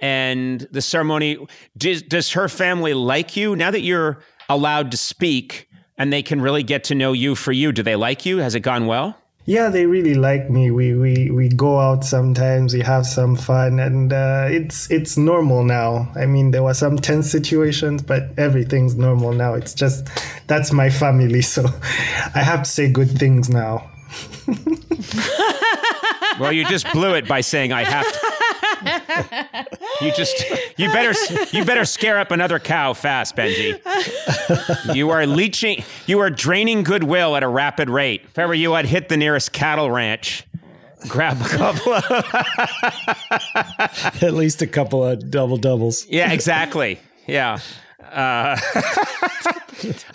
And 0.00 0.60
the 0.70 0.80
ceremony, 0.80 1.44
does, 1.76 2.02
does 2.02 2.32
her 2.32 2.48
family 2.48 2.94
like 2.94 3.36
you 3.36 3.56
now 3.56 3.72
that 3.72 3.80
you're 3.80 4.22
allowed 4.48 4.92
to 4.92 4.96
speak 4.96 5.68
and 5.98 6.12
they 6.12 6.22
can 6.22 6.40
really 6.40 6.62
get 6.62 6.84
to 6.84 6.94
know 6.94 7.12
you 7.12 7.34
for 7.34 7.50
you? 7.50 7.72
Do 7.72 7.82
they 7.82 7.96
like 7.96 8.24
you? 8.24 8.38
Has 8.38 8.54
it 8.54 8.60
gone 8.60 8.86
well? 8.86 9.16
Yeah, 9.44 9.70
they 9.70 9.86
really 9.86 10.12
like 10.14 10.50
me. 10.50 10.70
We 10.70 10.94
we 10.94 11.30
we 11.30 11.48
go 11.48 11.78
out 11.78 12.04
sometimes. 12.04 12.74
We 12.74 12.80
have 12.80 13.06
some 13.06 13.34
fun, 13.34 13.80
and 13.80 14.12
uh, 14.12 14.46
it's 14.50 14.90
it's 14.90 15.16
normal 15.16 15.64
now. 15.64 16.12
I 16.14 16.26
mean, 16.26 16.50
there 16.50 16.62
were 16.62 16.74
some 16.74 16.98
tense 16.98 17.30
situations, 17.30 18.02
but 18.02 18.24
everything's 18.36 18.96
normal 18.96 19.32
now. 19.32 19.54
It's 19.54 19.72
just 19.72 20.06
that's 20.48 20.70
my 20.70 20.90
family, 20.90 21.40
so 21.54 21.64
I 22.34 22.40
have 22.40 22.64
to 22.64 22.70
say 22.70 22.92
good 22.92 23.10
things 23.18 23.48
now. 23.48 23.90
Well, 26.38 26.52
you 26.52 26.66
just 26.66 26.92
blew 26.92 27.14
it 27.14 27.26
by 27.26 27.40
saying 27.40 27.72
I 27.72 27.84
have 27.84 28.04
to. 28.12 28.18
You 30.00 30.12
just 30.12 30.44
you 30.78 30.88
better 30.92 31.12
you 31.50 31.64
better 31.64 31.84
scare 31.84 32.16
up 32.18 32.30
another 32.30 32.60
cow 32.60 32.92
fast, 32.92 33.34
Benji. 33.34 33.80
You 34.94 35.10
are 35.10 35.26
leeching 35.26 35.82
you 36.06 36.20
are 36.20 36.30
draining 36.30 36.84
goodwill 36.84 37.34
at 37.36 37.42
a 37.42 37.48
rapid 37.48 37.90
rate. 37.90 38.22
If 38.24 38.38
ever 38.38 38.54
you, 38.54 38.74
I'd 38.74 38.86
hit 38.86 39.08
the 39.08 39.16
nearest 39.16 39.52
cattle 39.52 39.90
ranch. 39.90 40.44
Grab 41.08 41.40
a 41.40 41.48
couple 41.48 41.94
of 41.94 42.04
At 44.22 44.34
least 44.34 44.62
a 44.62 44.66
couple 44.66 45.04
of 45.04 45.30
double 45.30 45.56
doubles. 45.56 46.06
Yeah, 46.06 46.32
exactly. 46.32 46.98
Yeah. 47.26 47.58
Uh, 48.00 48.56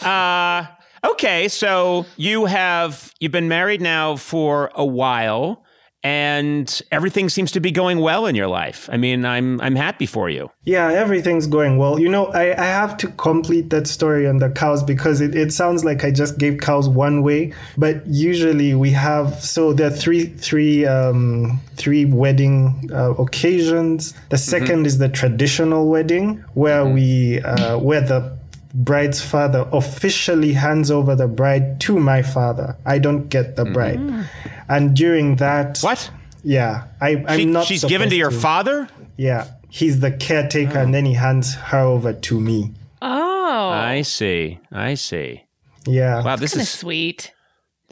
uh, 0.06 0.66
okay, 1.04 1.48
so 1.48 2.06
you 2.18 2.46
have 2.46 3.14
you've 3.20 3.32
been 3.32 3.48
married 3.48 3.82
now 3.82 4.16
for 4.16 4.72
a 4.76 4.86
while, 4.86 5.64
and 6.04 6.82
everything 6.92 7.30
seems 7.30 7.52
to 7.54 7.62
be 7.62 7.72
going 7.72 8.00
well 8.00 8.26
in 8.26 8.36
your 8.36 8.48
life. 8.48 8.90
I 8.92 8.98
mean, 8.98 9.26
I'm 9.26 9.62
I'm 9.62 9.76
happy 9.76 10.06
for 10.06 10.30
you. 10.30 10.50
Yeah, 10.66 10.92
everything's 10.92 11.48
going 11.48 11.78
well. 11.78 12.00
You 12.00 12.10
know, 12.10 12.26
I, 12.28 12.52
I 12.62 12.66
have 12.66 12.98
to 12.98 13.08
complete 13.10 13.70
that 13.70 13.88
story 13.88 14.28
on 14.28 14.38
the 14.38 14.50
cows 14.50 14.84
because 14.84 15.22
it, 15.22 15.34
it 15.36 15.54
sounds 15.54 15.86
like 15.86 16.04
I 16.04 16.12
just 16.12 16.38
gave 16.38 16.60
cows 16.60 16.90
one 16.90 17.24
way, 17.24 17.54
but 17.78 18.06
usually 18.06 18.76
we 18.76 18.92
have 18.92 19.42
so 19.42 19.72
there 19.72 19.88
are 19.88 19.96
three 19.96 20.26
three 20.26 20.86
um, 20.86 21.60
three 21.78 22.06
wedding 22.06 22.90
uh, 22.94 23.12
occasions. 23.12 24.14
The 24.30 24.38
2nd 24.38 24.86
is 24.86 24.98
the 24.98 25.10
traditional 25.10 25.88
wedding 25.90 26.44
where 26.54 26.86
we 26.86 27.40
uh, 27.42 27.78
where 27.78 28.02
the 28.02 28.38
bride's 28.74 29.22
father 29.22 29.68
officially 29.72 30.54
hands 30.54 30.90
over 30.90 31.16
the 31.16 31.28
bride 31.28 31.80
to 31.82 32.00
my 32.00 32.22
father. 32.22 32.76
I 32.86 33.00
don't 33.00 33.30
get 33.30 33.56
the 33.56 33.64
mm-hmm. 33.64 33.74
bride, 33.74 34.00
mm. 34.00 34.26
and 34.70 34.96
during 34.96 35.38
that, 35.38 35.80
What? 35.82 36.10
Yeah, 36.44 36.86
I, 37.00 37.24
I'm 37.28 37.40
She- 37.40 37.46
not. 37.46 37.66
she's 37.66 37.84
given 37.86 38.10
to 38.10 38.16
your 38.16 38.32
supposed 38.32 38.44
father? 38.44 38.90
yeah, 39.18 39.48
he's 39.70 40.00
the 40.00 40.12
caretaker, 40.12 40.80
and 40.80 40.90
oh. 40.90 40.92
then 40.92 41.06
he 41.06 41.14
hands 41.14 41.56
her 41.56 41.80
over 41.80 42.14
to 42.14 42.40
me. 42.40 42.72
Oh, 43.02 43.70
I 43.70 44.02
see. 44.02 44.60
I 44.72 44.94
see. 44.96 45.44
Yeah, 45.86 46.24
Wow, 46.24 46.38
this 46.38 46.56
is 46.56 46.70
sweet. 46.70 47.33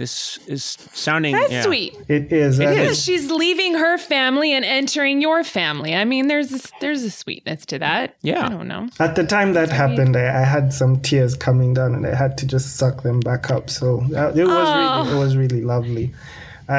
This 0.01 0.39
is 0.47 0.63
sounding 0.93 1.33
That's 1.33 1.51
yeah. 1.51 1.61
sweet. 1.61 1.95
it 2.07 2.33
is. 2.33 2.59
and 2.59 2.77
is. 2.77 3.01
She's 3.01 3.29
leaving 3.29 3.75
her 3.75 3.99
family 3.99 4.51
and 4.51 4.65
entering 4.65 5.21
your 5.21 5.43
family. 5.43 5.93
I 5.93 6.05
mean, 6.05 6.27
there's 6.27 6.51
a, 6.51 6.67
there's 6.79 7.03
a 7.03 7.11
sweetness 7.11 7.67
to 7.67 7.79
that. 7.79 8.15
Yeah. 8.23 8.47
I 8.47 8.49
don't 8.49 8.67
know. 8.67 8.89
At 8.99 9.15
the 9.15 9.23
time 9.23 9.53
that 9.53 9.69
happened, 9.69 10.17
I, 10.17 10.41
I 10.41 10.43
had 10.43 10.73
some 10.73 10.99
tears 11.01 11.35
coming 11.35 11.75
down, 11.75 11.93
and 11.93 12.05
I 12.07 12.15
had 12.15 12.35
to 12.39 12.47
just 12.47 12.77
suck 12.77 13.03
them 13.03 13.19
back 13.19 13.51
up. 13.51 13.69
So 13.69 14.01
uh, 14.15 14.33
it 14.35 14.45
was 14.45 15.07
really, 15.07 15.15
it 15.15 15.19
was 15.19 15.37
really 15.37 15.61
lovely. 15.61 16.13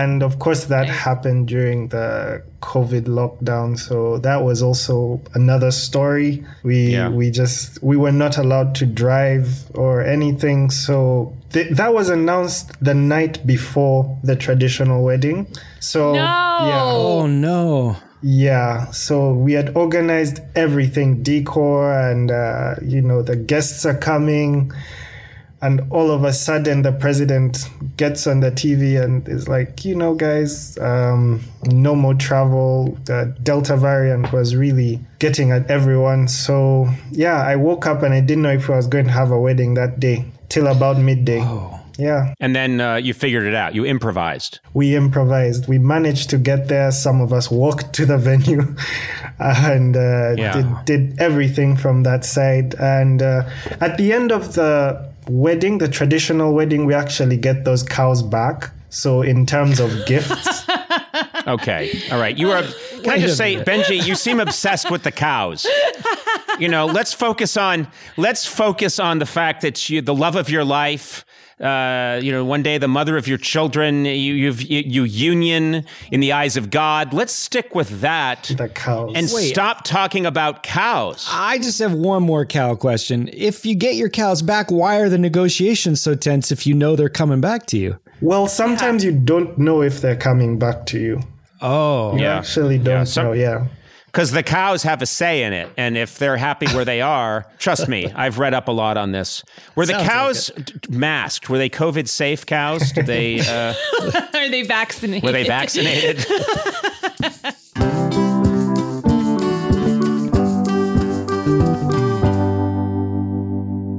And 0.00 0.22
of 0.22 0.38
course, 0.38 0.64
that 0.75 0.88
happened 0.88 1.49
during 1.49 1.88
the 1.88 2.42
COVID 2.62 3.04
lockdown. 3.18 3.78
So 3.78 4.16
that 4.18 4.42
was 4.42 4.62
also 4.62 5.20
another 5.34 5.70
story. 5.70 6.42
We 6.62 6.76
Yeah. 6.96 7.11
we 7.11 7.30
just 7.30 7.82
we 7.82 7.96
were 7.96 8.12
not 8.25 8.38
allowed 8.38 8.75
to 8.80 8.87
drive 8.87 9.46
or 9.75 10.02
anything. 10.16 10.70
So 10.70 11.32
th- 11.52 11.70
that 11.76 11.92
was 11.92 12.08
announced 12.08 12.66
the 12.80 12.94
night 12.94 13.44
before 13.46 13.99
the 14.25 14.37
traditional 14.37 15.04
wedding. 15.04 15.46
So 15.80 16.12
No. 16.14 16.18
yeah. 16.70 16.82
Oh 16.87 17.26
no. 17.26 17.96
Yeah, 18.25 18.87
so 18.92 19.34
we 19.34 19.52
had 19.54 19.76
organized 19.76 20.38
everything, 20.54 21.25
decor, 21.25 21.92
and 22.11 22.30
uh, 22.30 22.76
you 22.80 23.02
know 23.02 23.20
the 23.20 23.34
guests 23.34 23.84
are 23.84 23.99
coming. 23.99 24.70
And 25.62 25.81
all 25.90 26.11
of 26.11 26.25
a 26.25 26.33
sudden 26.33 26.83
the 26.83 26.92
president 26.92 27.69
gets 27.97 28.26
on 28.26 28.40
the 28.40 28.50
TV 28.50 29.02
and 29.02 29.26
is 29.28 29.49
like, 29.49 29.85
you 29.85 29.95
know, 29.95 30.14
guys, 30.14 30.76
um, 30.78 31.40
no 31.66 31.95
more 31.95 32.14
travel. 32.14 32.99
The 33.04 33.35
Delta 33.42 33.76
variant 33.76 34.33
was 34.33 34.54
really 34.57 35.00
getting 35.21 35.52
at 35.52 35.71
everyone. 35.71 36.28
So 36.28 36.88
yeah, 37.12 37.40
I 37.42 37.57
woke 37.57 37.87
up 37.87 38.02
and 38.02 38.12
I 38.12 38.21
didn't 38.21 38.42
know 38.42 38.52
if 38.52 38.69
I 38.69 38.76
was 38.76 38.87
going 38.88 39.04
to 39.07 39.12
have 39.12 39.31
a 39.31 39.38
wedding 39.40 39.75
that 39.75 40.00
day 40.00 40.25
till 40.49 40.66
about 40.66 40.99
midday. 40.99 41.40
Yeah, 41.99 42.33
And 42.40 42.57
then 42.57 42.81
uh, 42.81 42.95
you 42.97 43.12
figured 43.12 43.45
it 43.47 43.54
out. 43.54 43.75
You 43.75 43.85
improvised. 43.85 44.61
we 44.73 44.97
improvised. 44.97 45.69
We 45.69 45.78
managed 45.78 46.31
to 46.31 46.38
get 46.38 46.69
there. 46.69 46.90
Some 46.90 47.21
of 47.21 47.33
us 47.35 47.50
walked 47.50 47.92
to 47.92 48.07
the 48.07 48.16
venue 48.31 48.75
and 49.38 49.95
uh, 49.97 50.35
Yeah. 50.37 50.52
did, 50.52 50.85
did 50.87 51.21
everything 51.21 51.76
from 51.76 52.02
that 52.04 52.25
side. 52.25 52.75
And 52.81 53.21
uh, 53.23 53.42
at 53.81 53.99
the 53.99 54.12
end 54.12 54.33
of 54.33 54.54
the 54.54 55.12
wedding, 55.29 55.79
the 55.79 55.88
traditional 55.88 56.55
wedding, 56.55 56.87
we 56.87 56.95
actually 56.95 57.37
get 57.37 57.64
those 57.64 57.83
cows 57.83 58.23
back. 58.23 58.71
So 58.91 59.23
in 59.23 59.47
terms 59.47 59.81
of 59.81 59.91
gifts, 60.07 60.67
Okay. 61.47 62.00
All 62.11 62.19
right. 62.19 62.37
You 62.37 62.50
are. 62.52 62.62
Can 63.02 63.11
I 63.11 63.19
just 63.19 63.37
say, 63.37 63.57
Benji, 63.57 64.05
you 64.05 64.14
seem 64.14 64.41
obsessed 64.41 64.91
with 64.91 65.02
the 65.02 65.12
cows. 65.12 65.67
You 66.59 66.69
know, 66.69 66.87
let's 66.87 67.12
focus 67.12 67.57
on 67.57 67.88
let's 68.17 68.47
focus 68.47 68.99
on 68.99 69.19
the 69.19 69.26
fact 69.26 69.62
that 69.62 69.88
you, 69.88 70.02
the 70.02 70.14
love 70.14 70.37
of 70.37 70.49
your 70.50 70.64
life. 70.64 71.25
Uh, 71.61 72.18
you 72.23 72.32
know, 72.32 72.44
one 72.44 72.62
day 72.62 72.78
the 72.78 72.88
mother 72.88 73.16
of 73.16 73.28
your 73.28 73.38
children, 73.38 74.04
you, 74.04 74.12
you've 74.35 74.62
you, 74.62 74.82
you 74.82 75.04
union 75.04 75.85
in 76.11 76.21
the 76.21 76.32
eyes 76.32 76.56
of 76.56 76.71
God. 76.71 77.12
Let's 77.12 77.32
stick 77.32 77.75
with 77.75 78.00
that 78.00 78.52
the 78.56 78.68
cows. 78.68 79.12
and 79.14 79.28
Wait. 79.32 79.49
stop 79.50 79.85
talking 79.85 80.26
about 80.26 80.62
cows. 80.62 81.26
I 81.30 81.59
just 81.59 81.78
have 81.78 81.92
one 81.92 82.23
more 82.23 82.44
cow 82.47 82.75
question. 82.75 83.28
If 83.32 83.64
you 83.66 83.75
get 83.75 83.94
your 83.97 84.09
cows 84.09 84.42
back, 84.42 84.71
why 84.71 84.97
are 85.00 85.09
the 85.09 85.18
negotiations 85.18 86.00
so 86.00 86.14
tense 86.14 86.50
if 86.50 86.66
you 86.66 86.75
know 86.75 86.97
they're 86.97 87.09
coming 87.09 87.40
back 87.40 87.66
to 87.66 87.78
you? 87.78 87.99
well, 88.21 88.47
sometimes 88.47 89.02
you 89.04 89.11
don't 89.12 89.59
know 89.59 89.82
if 89.82 90.00
they're 90.00 90.16
coming 90.16 90.59
back 90.59 90.87
to 90.87 90.99
you. 90.99 91.21
Oh. 91.61 92.14
You 92.16 92.23
Yeah. 92.23 92.38
actually 92.38 92.78
don't 92.78 92.87
Yeah, 92.99 93.04
some- 93.04 93.25
know. 93.26 93.32
Yeah. 93.32 93.66
Because 94.12 94.31
the 94.31 94.42
cows 94.42 94.83
have 94.83 95.00
a 95.00 95.07
say 95.07 95.42
in 95.42 95.54
it. 95.54 95.71
And 95.78 95.97
if 95.97 96.19
they're 96.19 96.37
happy 96.37 96.66
where 96.75 96.85
they 96.85 97.00
are, 97.00 97.47
trust 97.59 97.88
me, 97.88 98.12
I've 98.14 98.38
read 98.38 98.52
up 98.52 98.69
a 98.69 98.71
lot 98.71 98.99
on 98.99 99.12
this. 99.12 99.42
Were 99.75 99.87
the 99.87 99.95
Sounds 99.95 100.09
cows 100.09 100.50
d- 100.54 100.75
masked? 100.90 101.49
Were 101.49 101.57
they 101.57 101.71
COVID 101.71 102.07
safe 102.09 102.45
cows? 102.45 102.92
Did 102.92 103.07
they, 103.07 103.40
uh, 103.49 103.73
Are 104.35 104.50
they 104.50 104.64
vaccinated? 104.64 105.25
were 105.25 105.33
they 105.33 105.45
vaccinated? 105.45 106.26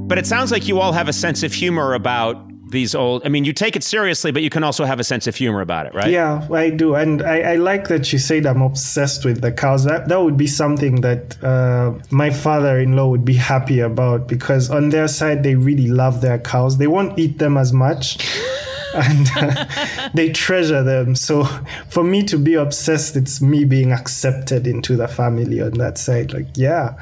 but 0.08 0.18
it 0.18 0.26
sounds 0.26 0.52
like 0.52 0.68
you 0.68 0.78
all 0.78 0.92
have 0.92 1.08
a 1.08 1.12
sense 1.12 1.42
of 1.42 1.52
humor 1.52 1.94
about 1.94 2.36
these 2.74 2.94
old. 2.94 3.24
I 3.24 3.30
mean, 3.30 3.46
you 3.46 3.54
take 3.54 3.76
it 3.76 3.82
seriously, 3.82 4.30
but 4.32 4.42
you 4.42 4.50
can 4.50 4.62
also 4.62 4.84
have 4.84 5.00
a 5.00 5.04
sense 5.04 5.26
of 5.26 5.34
humor 5.34 5.62
about 5.62 5.86
it, 5.86 5.94
right? 5.94 6.10
Yeah, 6.10 6.46
I 6.52 6.68
do, 6.68 6.94
and 6.94 7.22
I, 7.22 7.52
I 7.52 7.56
like 7.56 7.88
that 7.88 8.12
you 8.12 8.18
said 8.18 8.44
I'm 8.44 8.60
obsessed 8.60 9.24
with 9.24 9.40
the 9.40 9.50
cows. 9.50 9.84
That 9.84 10.08
that 10.08 10.20
would 10.20 10.36
be 10.36 10.46
something 10.46 11.00
that 11.00 11.42
uh, 11.42 11.94
my 12.10 12.30
father-in-law 12.30 13.08
would 13.08 13.24
be 13.24 13.34
happy 13.34 13.80
about 13.80 14.28
because 14.28 14.68
on 14.68 14.90
their 14.90 15.08
side 15.08 15.42
they 15.42 15.54
really 15.54 15.86
love 15.86 16.20
their 16.20 16.38
cows. 16.38 16.76
They 16.76 16.88
won't 16.88 17.18
eat 17.18 17.38
them 17.38 17.56
as 17.56 17.72
much. 17.72 18.18
And 18.96 19.28
uh, 19.34 19.66
they 20.14 20.30
treasure 20.30 20.84
them. 20.84 21.16
So 21.16 21.42
for 21.88 22.04
me 22.04 22.22
to 22.26 22.38
be 22.38 22.54
obsessed, 22.54 23.16
it's 23.16 23.42
me 23.42 23.64
being 23.64 23.90
accepted 23.90 24.68
into 24.68 24.94
the 24.94 25.08
family 25.08 25.60
on 25.60 25.72
that 25.72 25.98
side. 25.98 26.32
Like, 26.32 26.46
yeah, 26.54 26.94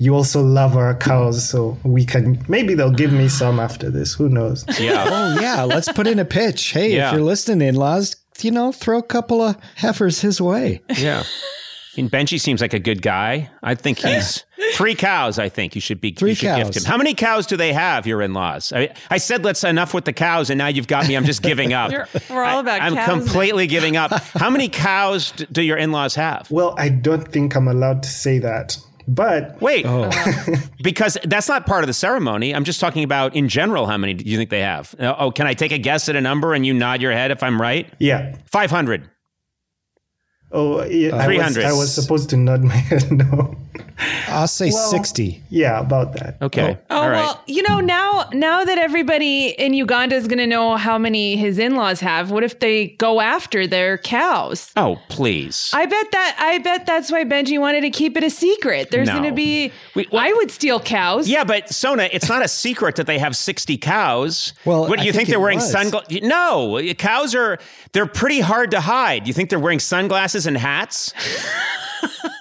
you 0.00 0.14
also 0.16 0.42
love 0.42 0.76
our 0.76 0.94
cows, 0.96 1.48
so 1.48 1.78
we 1.84 2.04
can 2.04 2.42
maybe 2.48 2.74
they'll 2.74 2.90
give 2.90 3.12
me 3.12 3.28
some 3.28 3.60
after 3.60 3.90
this. 3.90 4.14
Who 4.14 4.28
knows? 4.28 4.64
Yeah. 4.80 5.04
Oh, 5.06 5.40
yeah. 5.40 5.62
Let's 5.62 5.92
put 5.92 6.06
in 6.08 6.18
a 6.18 6.24
pitch. 6.24 6.70
Hey, 6.72 6.96
Yeah. 6.96 7.08
if 7.08 7.12
you're 7.14 7.22
listening, 7.22 7.68
in 7.68 7.74
laws, 7.76 8.16
you 8.40 8.50
know, 8.50 8.72
throw 8.72 8.98
a 8.98 9.02
couple 9.02 9.40
of 9.42 9.56
heifers 9.76 10.20
his 10.22 10.40
way. 10.40 10.80
Yeah. 10.96 11.22
I 11.22 12.00
mean, 12.00 12.08
Benji 12.08 12.40
seems 12.40 12.60
like 12.60 12.72
a 12.72 12.78
good 12.78 13.02
guy. 13.02 13.50
I 13.64 13.74
think 13.74 13.98
he's 13.98 14.44
three 14.74 14.94
cows. 14.94 15.38
I 15.40 15.48
think 15.48 15.74
you 15.74 15.80
should 15.80 16.00
be 16.00 16.12
Three 16.12 16.30
you 16.30 16.34
should 16.36 16.56
gift 16.56 16.72
cows. 16.74 16.76
him. 16.76 16.84
How 16.90 16.96
many 16.96 17.14
cows 17.14 17.46
do 17.46 17.56
they 17.56 17.72
have? 17.72 18.06
Your 18.06 18.22
in-laws. 18.22 18.72
I, 18.72 18.94
I 19.10 19.18
said 19.18 19.44
let's 19.44 19.64
enough 19.64 19.92
with 19.92 20.04
the 20.04 20.12
cows, 20.12 20.48
and 20.50 20.56
now 20.56 20.68
you've 20.68 20.86
got 20.86 21.08
me. 21.08 21.16
I'm 21.16 21.24
just 21.26 21.42
giving 21.42 21.72
up. 21.74 21.90
You're- 21.90 22.06
we're 22.30 22.44
all 22.44 22.60
about 22.60 22.80
I, 22.80 22.86
am 22.86 22.96
completely 23.20 23.66
giving 23.66 23.96
up. 23.96 24.12
How 24.12 24.48
many 24.48 24.68
cows 24.68 25.32
do 25.50 25.62
your 25.62 25.76
in-laws 25.76 26.14
have? 26.14 26.48
Well, 26.50 26.74
I 26.78 26.88
don't 26.90 27.26
think 27.30 27.56
I'm 27.56 27.66
allowed 27.68 28.04
to 28.04 28.08
say 28.08 28.38
that, 28.38 28.78
but 29.14 29.60
Wait, 29.60 29.84
Oh. 29.86 30.08
because 30.82 31.18
that's 31.24 31.48
not 31.48 31.66
part 31.66 31.82
of 31.84 31.86
the 31.88 31.92
ceremony. 31.94 32.54
I'm 32.54 32.64
just 32.64 32.80
talking 32.80 33.04
about 33.04 33.34
in 33.36 33.48
general. 33.48 33.86
How 33.86 33.96
many 33.98 34.14
do 34.14 34.24
you 34.24 34.36
think 34.36 34.50
they 34.50 34.60
have? 34.60 34.94
Uh, 34.98 35.14
Oh, 35.18 35.30
can 35.30 35.46
I 35.46 35.54
take 35.54 35.72
a 35.72 35.78
guess 35.78 36.08
at 36.08 36.16
a 36.16 36.20
number 36.20 36.54
and 36.54 36.64
you 36.64 36.72
nod 36.74 37.02
your 37.02 37.12
head 37.12 37.30
if 37.30 37.42
I'm 37.42 37.60
right? 37.60 37.92
yeah. 37.98 38.36
Five 38.46 38.70
hundred. 38.70 39.08
Oh, 40.52 40.82
yeah, 40.84 41.14
I, 41.14 41.26
was, 41.28 41.36
300. 41.36 41.64
I 41.64 41.72
was 41.72 41.94
supposed 41.94 42.30
to 42.30 42.36
nod 42.36 42.64
my 42.64 42.74
head 42.74 43.10
no. 43.12 43.56
I'll 44.28 44.48
say 44.48 44.70
Well- 44.72 44.90
60. 44.90 45.42
Yeah, 45.50 45.78
about 45.78 46.14
that. 46.14 46.38
Okay. 46.42 46.76
Oh 46.90 46.96
All 46.96 47.08
right. 47.08 47.16
well, 47.18 47.42
you 47.46 47.62
know 47.62 47.80
now 47.80 48.28
now 48.32 48.64
that 48.64 48.78
everybody 48.78 49.48
in 49.48 49.74
Uganda 49.74 50.16
is 50.16 50.26
going 50.26 50.38
to 50.38 50.46
know 50.46 50.76
how 50.76 50.96
many 50.98 51.36
his 51.36 51.58
in-laws 51.58 52.00
have, 52.00 52.30
what 52.30 52.42
if 52.42 52.58
they 52.60 52.88
go 52.98 53.20
after 53.20 53.66
their 53.66 53.98
cows? 53.98 54.72
oh, 54.76 54.98
please. 55.08 55.70
I 55.74 55.86
bet 55.86 56.10
that 56.12 56.36
I 56.40 56.58
bet 56.58 56.86
that's 56.86 57.12
why 57.12 57.24
Benji 57.24 57.60
wanted 57.60 57.82
to 57.82 57.90
keep 57.90 58.16
it 58.16 58.24
a 58.24 58.30
secret. 58.30 58.90
There's 58.90 59.06
No. 59.08 59.18
going 59.18 59.28
to 59.28 59.34
be 59.34 59.70
We- 59.94 60.08
well- 60.10 60.24
I 60.24 60.32
would 60.32 60.50
steal 60.50 60.80
cows. 60.80 61.28
Yeah, 61.28 61.44
but 61.44 61.68
Sona, 61.72 62.08
it's 62.10 62.28
not 62.28 62.44
a 62.44 62.48
secret 62.48 62.96
that 62.96 63.06
they 63.06 63.18
have 63.18 63.36
60 63.36 63.76
cows. 63.76 64.52
Well, 64.64 64.88
what 64.88 64.96
do 64.98 65.02
I 65.02 65.06
you 65.06 65.12
think, 65.12 65.16
think 65.26 65.28
they're 65.28 65.40
wearing 65.40 65.58
was. 65.58 65.70
sunglasses? 65.70 66.22
No, 66.22 66.80
cows 66.98 67.34
are 67.34 67.58
they're 67.92 68.06
pretty 68.06 68.40
hard 68.40 68.70
to 68.72 68.80
hide. 68.80 69.26
You 69.28 69.32
think 69.34 69.50
they're 69.50 69.58
wearing 69.60 69.80
sunglasses 69.80 70.39
and 70.46 70.56
hats? 70.56 71.12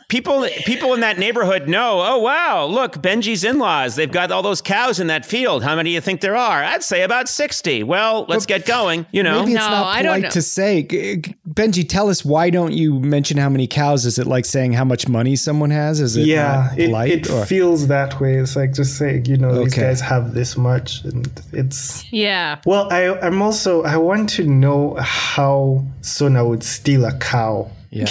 people 0.07 0.47
people 0.65 0.93
in 0.95 1.01
that 1.01 1.19
neighborhood 1.19 1.67
know, 1.67 2.01
"Oh 2.03 2.17
wow, 2.19 2.65
look, 2.65 2.93
Benji's 3.01 3.43
in-laws, 3.43 3.95
they've 3.95 4.11
got 4.11 4.31
all 4.31 4.41
those 4.41 4.61
cows 4.61 4.99
in 4.99 5.07
that 5.07 5.25
field. 5.25 5.63
How 5.63 5.75
many 5.75 5.91
do 5.91 5.93
you 5.93 6.01
think 6.01 6.21
there 6.21 6.35
are?" 6.35 6.63
I'd 6.63 6.83
say 6.83 7.03
about 7.03 7.29
60. 7.29 7.83
Well, 7.83 8.25
let's 8.27 8.45
get 8.45 8.65
going, 8.65 9.05
you 9.11 9.21
know. 9.23 9.39
Maybe 9.41 9.53
it's 9.53 9.61
No, 9.65 9.69
not 9.69 9.87
I 9.87 10.01
don't 10.01 10.11
polite 10.13 10.23
know. 10.23 10.29
to 10.29 10.41
say. 10.41 10.83
G- 10.83 11.17
g- 11.17 11.35
Benji, 11.49 11.87
tell 11.87 12.09
us 12.09 12.23
why 12.23 12.49
don't 12.49 12.73
you 12.73 12.99
mention 12.99 13.37
how 13.37 13.49
many 13.49 13.67
cows? 13.67 14.05
Is 14.05 14.17
it 14.17 14.27
like 14.27 14.45
saying 14.45 14.73
how 14.73 14.85
much 14.85 15.07
money 15.07 15.35
someone 15.35 15.71
has? 15.71 15.99
Is 15.99 16.15
it 16.15 16.25
Yeah, 16.25 16.69
not 16.71 16.79
it, 16.79 16.85
polite? 16.87 17.11
it 17.11 17.29
or- 17.29 17.45
feels 17.45 17.87
that 17.87 18.19
way. 18.19 18.35
It's 18.35 18.55
like 18.55 18.73
just 18.73 18.97
saying, 18.97 19.25
you 19.25 19.37
know, 19.37 19.63
these 19.63 19.73
guys 19.75 19.99
have 20.01 20.33
this 20.33 20.57
much, 20.57 21.03
and 21.03 21.29
it's 21.51 22.05
Yeah. 22.11 22.57
well. 22.65 22.87
I 22.91 23.09
I'm 23.19 23.41
also 23.41 23.83
I 23.83 23.97
want 23.97 24.29
to 24.31 24.43
know 24.45 24.95
how 24.99 25.83
Sona 26.01 26.45
would 26.47 26.63
steal 26.63 27.05
a 27.05 27.13
cow. 27.17 27.69
Yeah, 27.89 28.08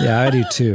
yeah, 0.00 0.20
I 0.20 0.30
do 0.30 0.44
too. 0.50 0.74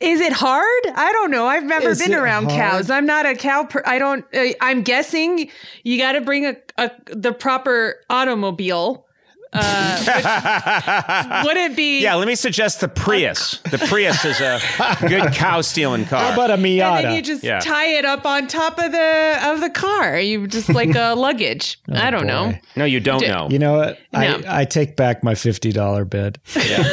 Is 0.00 0.20
it 0.20 0.32
hard? 0.32 0.82
I 0.94 1.10
don't 1.12 1.32
know. 1.32 1.46
I've 1.46 1.64
never 1.64 1.88
Is 1.90 1.98
been 1.98 2.14
around 2.14 2.44
hard? 2.44 2.56
cows. 2.56 2.90
I'm 2.90 3.04
not 3.04 3.26
a 3.26 3.34
cow. 3.34 3.64
Per- 3.64 3.82
I 3.84 3.98
don't. 3.98 4.24
Uh, 4.32 4.52
I'm 4.60 4.82
guessing 4.82 5.50
you 5.82 5.98
got 5.98 6.12
to 6.12 6.20
bring 6.20 6.46
a, 6.46 6.56
a 6.76 6.90
the 7.06 7.32
proper 7.32 7.96
automobile. 8.08 9.07
Uh, 9.52 11.42
would, 11.42 11.46
would 11.46 11.56
it 11.56 11.76
be? 11.76 12.00
yeah, 12.02 12.14
let 12.14 12.26
me 12.28 12.34
suggest 12.34 12.80
the 12.80 12.88
Prius. 12.88 13.58
The 13.70 13.78
Prius 13.78 14.24
is 14.24 14.40
a 14.40 14.60
good 15.08 15.32
cow 15.32 15.60
stealing 15.62 16.04
car. 16.04 16.20
How 16.24 16.32
about 16.32 16.50
a 16.50 16.54
And 16.54 16.64
then 16.64 17.14
you 17.14 17.22
Miata? 17.22 17.24
just 17.24 17.42
Yeah. 17.44 17.60
tie 17.60 17.86
it 17.98 18.04
up 18.04 18.26
on 18.26 18.46
top 18.46 18.78
of 18.78 18.92
the 18.92 19.38
of 19.44 19.60
the 19.60 19.70
car. 19.70 20.18
You 20.18 20.46
just 20.46 20.68
like 20.68 20.94
a 20.94 21.14
luggage. 21.16 21.78
I 21.92 22.10
don't 22.10 22.26
know. 22.26 22.52
no, 22.76 22.84
you 22.84 23.00
don't 23.00 23.20
D- 23.20 23.28
know. 23.28 23.48
You 23.50 23.58
know 23.58 23.76
what? 23.78 23.98
No. 24.12 24.20
I, 24.46 24.60
I 24.60 24.64
take 24.64 24.96
back 24.96 25.22
my 25.24 25.34
fifty 25.34 25.72
dollar 25.72 26.04
bid. 26.04 26.38
yeah. 26.54 26.84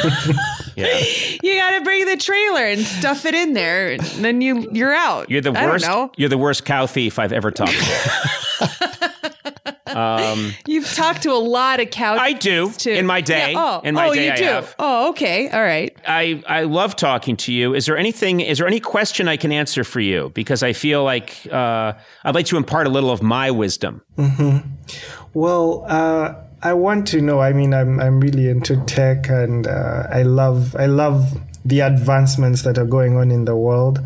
You 1.42 1.54
got 1.54 1.78
to 1.78 1.84
bring 1.84 2.04
the 2.04 2.16
trailer 2.18 2.64
and 2.66 2.80
stuff 2.82 3.24
it 3.24 3.34
in 3.34 3.54
there, 3.54 3.92
and 3.92 4.00
then 4.02 4.40
you 4.42 4.68
you're 4.72 4.92
out. 4.94 5.30
You're 5.30 5.40
the 5.40 5.52
I 5.52 5.64
worst. 5.66 5.84
don't 5.86 5.94
know. 6.08 6.12
You're 6.18 6.28
the 6.28 6.36
worst 6.38 6.64
cow 6.66 6.86
thief 6.86 7.18
I've 7.18 7.32
ever 7.32 7.50
talked 7.50 7.72
to. 7.72 8.30
Um, 9.96 10.52
You've 10.66 10.92
talked 10.92 11.22
to 11.22 11.32
a 11.32 11.40
lot 11.40 11.80
of 11.80 11.90
cow. 11.90 12.16
I 12.16 12.32
do 12.34 12.70
too. 12.72 12.90
in 12.90 13.06
my 13.06 13.20
day. 13.20 13.52
Yeah. 13.52 13.80
Oh, 13.80 13.80
in 13.82 13.94
my 13.94 14.08
oh, 14.08 14.14
day, 14.14 14.26
you 14.26 14.32
I 14.32 14.36
do. 14.36 14.44
have. 14.44 14.74
Oh, 14.78 15.10
okay. 15.10 15.48
All 15.48 15.62
right. 15.62 15.96
I 16.06 16.42
I 16.46 16.62
love 16.64 16.96
talking 16.96 17.36
to 17.38 17.52
you. 17.52 17.74
Is 17.74 17.86
there 17.86 17.96
anything? 17.96 18.40
Is 18.40 18.58
there 18.58 18.66
any 18.66 18.80
question 18.80 19.26
I 19.26 19.36
can 19.36 19.52
answer 19.52 19.84
for 19.84 20.00
you? 20.00 20.30
Because 20.34 20.62
I 20.62 20.74
feel 20.74 21.02
like 21.02 21.46
uh, 21.50 21.94
I'd 22.24 22.34
like 22.34 22.46
to 22.46 22.56
impart 22.56 22.86
a 22.86 22.90
little 22.90 23.10
of 23.10 23.22
my 23.22 23.50
wisdom. 23.50 24.02
Well, 25.32 25.84
uh, 25.88 26.34
I 26.62 26.74
want 26.74 27.06
to 27.08 27.20
know. 27.20 27.40
I 27.40 27.52
mean, 27.52 27.72
I'm 27.72 27.98
I'm 28.00 28.20
really 28.20 28.48
into 28.48 28.76
tech, 28.84 29.28
and 29.28 29.66
uh, 29.66 30.08
I 30.10 30.22
love 30.22 30.76
I 30.76 30.86
love 30.86 31.38
the 31.64 31.80
advancements 31.80 32.62
that 32.62 32.78
are 32.78 32.86
going 32.86 33.16
on 33.16 33.30
in 33.30 33.44
the 33.44 33.56
world. 33.56 34.00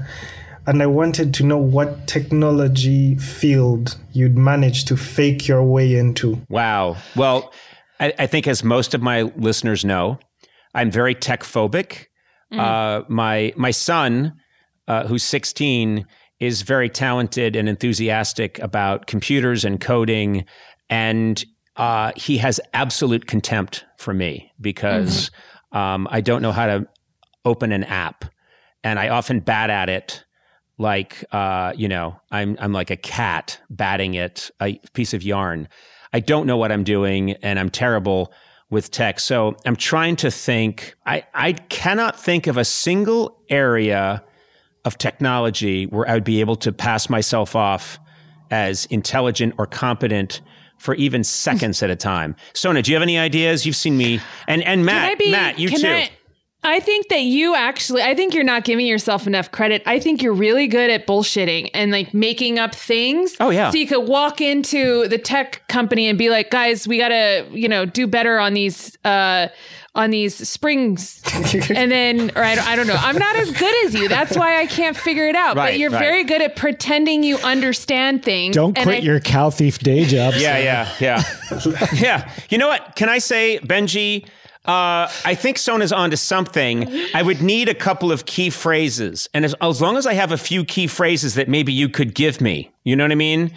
And 0.66 0.82
I 0.82 0.86
wanted 0.86 1.34
to 1.34 1.44
know 1.44 1.58
what 1.58 2.06
technology 2.06 3.16
field 3.16 3.96
you'd 4.12 4.36
manage 4.36 4.84
to 4.86 4.96
fake 4.96 5.48
your 5.48 5.64
way 5.64 5.94
into. 5.94 6.40
Wow. 6.48 6.96
Well, 7.16 7.52
I, 7.98 8.12
I 8.18 8.26
think 8.26 8.46
as 8.46 8.62
most 8.62 8.94
of 8.94 9.02
my 9.02 9.22
listeners 9.22 9.84
know, 9.84 10.18
I'm 10.74 10.90
very 10.90 11.14
tech 11.14 11.42
phobic. 11.42 12.06
Uh, 12.52 13.02
my 13.08 13.52
my 13.56 13.70
son, 13.70 14.32
uh, 14.88 15.06
who's 15.06 15.22
16, 15.22 16.04
is 16.40 16.62
very 16.62 16.88
talented 16.88 17.54
and 17.54 17.68
enthusiastic 17.68 18.58
about 18.58 19.06
computers 19.06 19.64
and 19.64 19.80
coding, 19.80 20.44
and 20.88 21.44
uh, 21.76 22.10
he 22.16 22.38
has 22.38 22.60
absolute 22.74 23.26
contempt 23.28 23.84
for 23.98 24.12
me 24.12 24.50
because 24.60 25.30
um, 25.72 26.08
I 26.10 26.20
don't 26.20 26.42
know 26.42 26.50
how 26.50 26.66
to 26.66 26.88
open 27.44 27.70
an 27.70 27.84
app, 27.84 28.24
and 28.82 28.98
I 28.98 29.10
often 29.10 29.38
bat 29.38 29.70
at 29.70 29.88
it 29.88 30.24
like 30.80 31.22
uh, 31.30 31.72
you 31.76 31.88
know 31.88 32.18
I'm 32.30 32.56
I'm 32.58 32.72
like 32.72 32.90
a 32.90 32.96
cat 32.96 33.60
batting 33.68 34.16
at 34.16 34.50
a 34.60 34.78
piece 34.94 35.14
of 35.14 35.22
yarn. 35.22 35.68
I 36.12 36.20
don't 36.20 36.46
know 36.46 36.56
what 36.56 36.72
I'm 36.72 36.82
doing, 36.82 37.32
and 37.42 37.58
I'm 37.60 37.68
terrible 37.70 38.32
with 38.70 38.90
tech. 38.90 39.20
So 39.20 39.54
I'm 39.66 39.76
trying 39.76 40.16
to 40.16 40.30
think. 40.30 40.94
I 41.06 41.25
I 41.34 41.52
cannot 41.52 42.18
think 42.18 42.46
of 42.46 42.56
a 42.56 42.64
single 42.64 43.38
area 43.50 44.25
of 44.87 44.96
technology 44.96 45.84
where 45.84 46.08
I 46.08 46.14
would 46.14 46.25
be 46.25 46.40
able 46.40 46.56
to 46.56 46.72
pass 46.72 47.10
myself 47.10 47.54
off 47.54 47.99
as 48.50 48.87
intelligent 48.87 49.54
or 49.58 49.66
competent 49.66 50.40
for 50.78 50.94
even 50.94 51.22
seconds 51.22 51.82
at 51.82 51.90
a 51.90 51.96
time. 51.96 52.34
Sona, 52.54 52.80
do 52.80 52.90
you 52.90 52.94
have 52.94 53.02
any 53.02 53.18
ideas? 53.18 53.66
You've 53.66 53.76
seen 53.76 53.99
me 53.99 54.18
and 54.49 54.62
and 54.62 54.87
Matt, 54.87 55.18
be- 55.18 55.30
Matt, 55.30 55.58
you 55.58 55.68
too. 55.68 55.87
I- 55.87 56.10
I 56.62 56.78
think 56.80 57.08
that 57.08 57.22
you 57.22 57.54
actually, 57.54 58.02
I 58.02 58.14
think 58.14 58.34
you're 58.34 58.44
not 58.44 58.64
giving 58.64 58.86
yourself 58.86 59.26
enough 59.26 59.50
credit. 59.50 59.82
I 59.86 59.98
think 59.98 60.22
you're 60.22 60.34
really 60.34 60.66
good 60.66 60.90
at 60.90 61.06
bullshitting 61.06 61.70
and 61.72 61.90
like 61.90 62.12
making 62.12 62.58
up 62.58 62.74
things. 62.74 63.34
Oh, 63.40 63.48
yeah. 63.48 63.70
So 63.70 63.78
you 63.78 63.86
could 63.86 64.06
walk 64.06 64.42
into 64.42 65.08
the 65.08 65.16
tech 65.16 65.66
company 65.68 66.06
and 66.08 66.18
be 66.18 66.28
like, 66.28 66.50
guys, 66.50 66.86
we 66.86 66.98
got 66.98 67.08
to, 67.08 67.46
you 67.50 67.66
know, 67.68 67.86
do 67.86 68.06
better 68.06 68.38
on 68.38 68.52
these, 68.52 68.94
uh, 69.06 69.48
on 69.94 70.10
these 70.10 70.46
springs. 70.48 71.22
and 71.70 71.90
then, 71.90 72.30
or 72.36 72.44
I 72.44 72.54
don't, 72.54 72.66
I 72.68 72.76
don't 72.76 72.86
know. 72.86 72.96
I'm 72.98 73.16
not 73.16 73.36
as 73.36 73.50
good 73.52 73.86
as 73.86 73.94
you. 73.94 74.08
That's 74.08 74.36
why 74.36 74.60
I 74.60 74.66
can't 74.66 74.96
figure 74.96 75.28
it 75.28 75.34
out. 75.34 75.56
Right, 75.56 75.72
but 75.72 75.78
you're 75.78 75.90
right. 75.90 75.98
very 75.98 76.24
good 76.24 76.42
at 76.42 76.56
pretending 76.56 77.22
you 77.22 77.38
understand 77.38 78.22
things. 78.22 78.54
Don't 78.54 78.76
And 78.76 78.84
quit 78.84 78.98
I- 78.98 79.06
your 79.06 79.18
cow 79.18 79.48
thief 79.48 79.78
day 79.78 80.04
job. 80.04 80.34
Yeah, 80.36 80.58
yeah, 80.58 80.92
yeah. 81.00 81.22
yeah. 81.94 82.30
You 82.50 82.58
know 82.58 82.68
what? 82.68 82.96
Can 82.96 83.08
I 83.08 83.16
say, 83.18 83.58
Benji? 83.60 84.26
Uh, 84.66 85.08
I 85.24 85.34
think 85.34 85.56
Sona's 85.56 85.92
onto 85.92 86.16
something. 86.16 86.86
I 87.14 87.22
would 87.22 87.40
need 87.40 87.68
a 87.68 87.74
couple 87.74 88.12
of 88.12 88.26
key 88.26 88.50
phrases. 88.50 89.28
And 89.32 89.44
as, 89.44 89.54
as 89.60 89.80
long 89.80 89.96
as 89.96 90.06
I 90.06 90.12
have 90.12 90.32
a 90.32 90.36
few 90.36 90.64
key 90.64 90.86
phrases 90.86 91.34
that 91.34 91.48
maybe 91.48 91.72
you 91.72 91.88
could 91.88 92.14
give 92.14 92.40
me, 92.40 92.70
you 92.84 92.94
know 92.94 93.04
what 93.04 93.12
I 93.12 93.16
mean? 93.16 93.52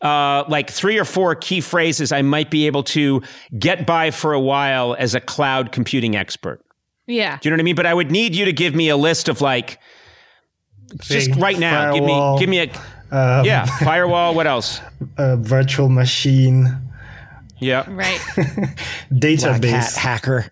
Uh, 0.00 0.44
like 0.48 0.70
three 0.70 0.98
or 0.98 1.04
four 1.04 1.34
key 1.34 1.60
phrases, 1.60 2.12
I 2.12 2.22
might 2.22 2.50
be 2.50 2.66
able 2.66 2.84
to 2.84 3.22
get 3.58 3.86
by 3.86 4.10
for 4.10 4.32
a 4.32 4.40
while 4.40 4.94
as 4.98 5.14
a 5.14 5.20
cloud 5.20 5.72
computing 5.72 6.14
expert. 6.14 6.60
Yeah. 7.06 7.38
Do 7.38 7.48
you 7.48 7.50
know 7.50 7.56
what 7.56 7.62
I 7.62 7.64
mean? 7.64 7.74
But 7.76 7.86
I 7.86 7.94
would 7.94 8.10
need 8.10 8.36
you 8.36 8.44
to 8.44 8.52
give 8.52 8.74
me 8.74 8.88
a 8.90 8.96
list 8.96 9.28
of 9.28 9.40
like, 9.40 9.80
just 11.00 11.34
Say 11.34 11.40
right 11.40 11.58
now, 11.58 11.92
firewall, 11.92 12.38
give 12.38 12.48
me, 12.48 12.66
give 12.66 12.70
me 12.70 12.80
a, 13.10 13.38
um, 13.38 13.44
yeah, 13.44 13.64
firewall. 13.84 14.34
What 14.34 14.46
else? 14.46 14.80
a 15.16 15.36
virtual 15.36 15.88
machine, 15.88 16.68
Yeah. 17.64 17.84
Right. 17.88 18.18
database, 19.12 19.60
Black 19.60 19.64
hat 19.64 19.92
hacker. 19.94 20.46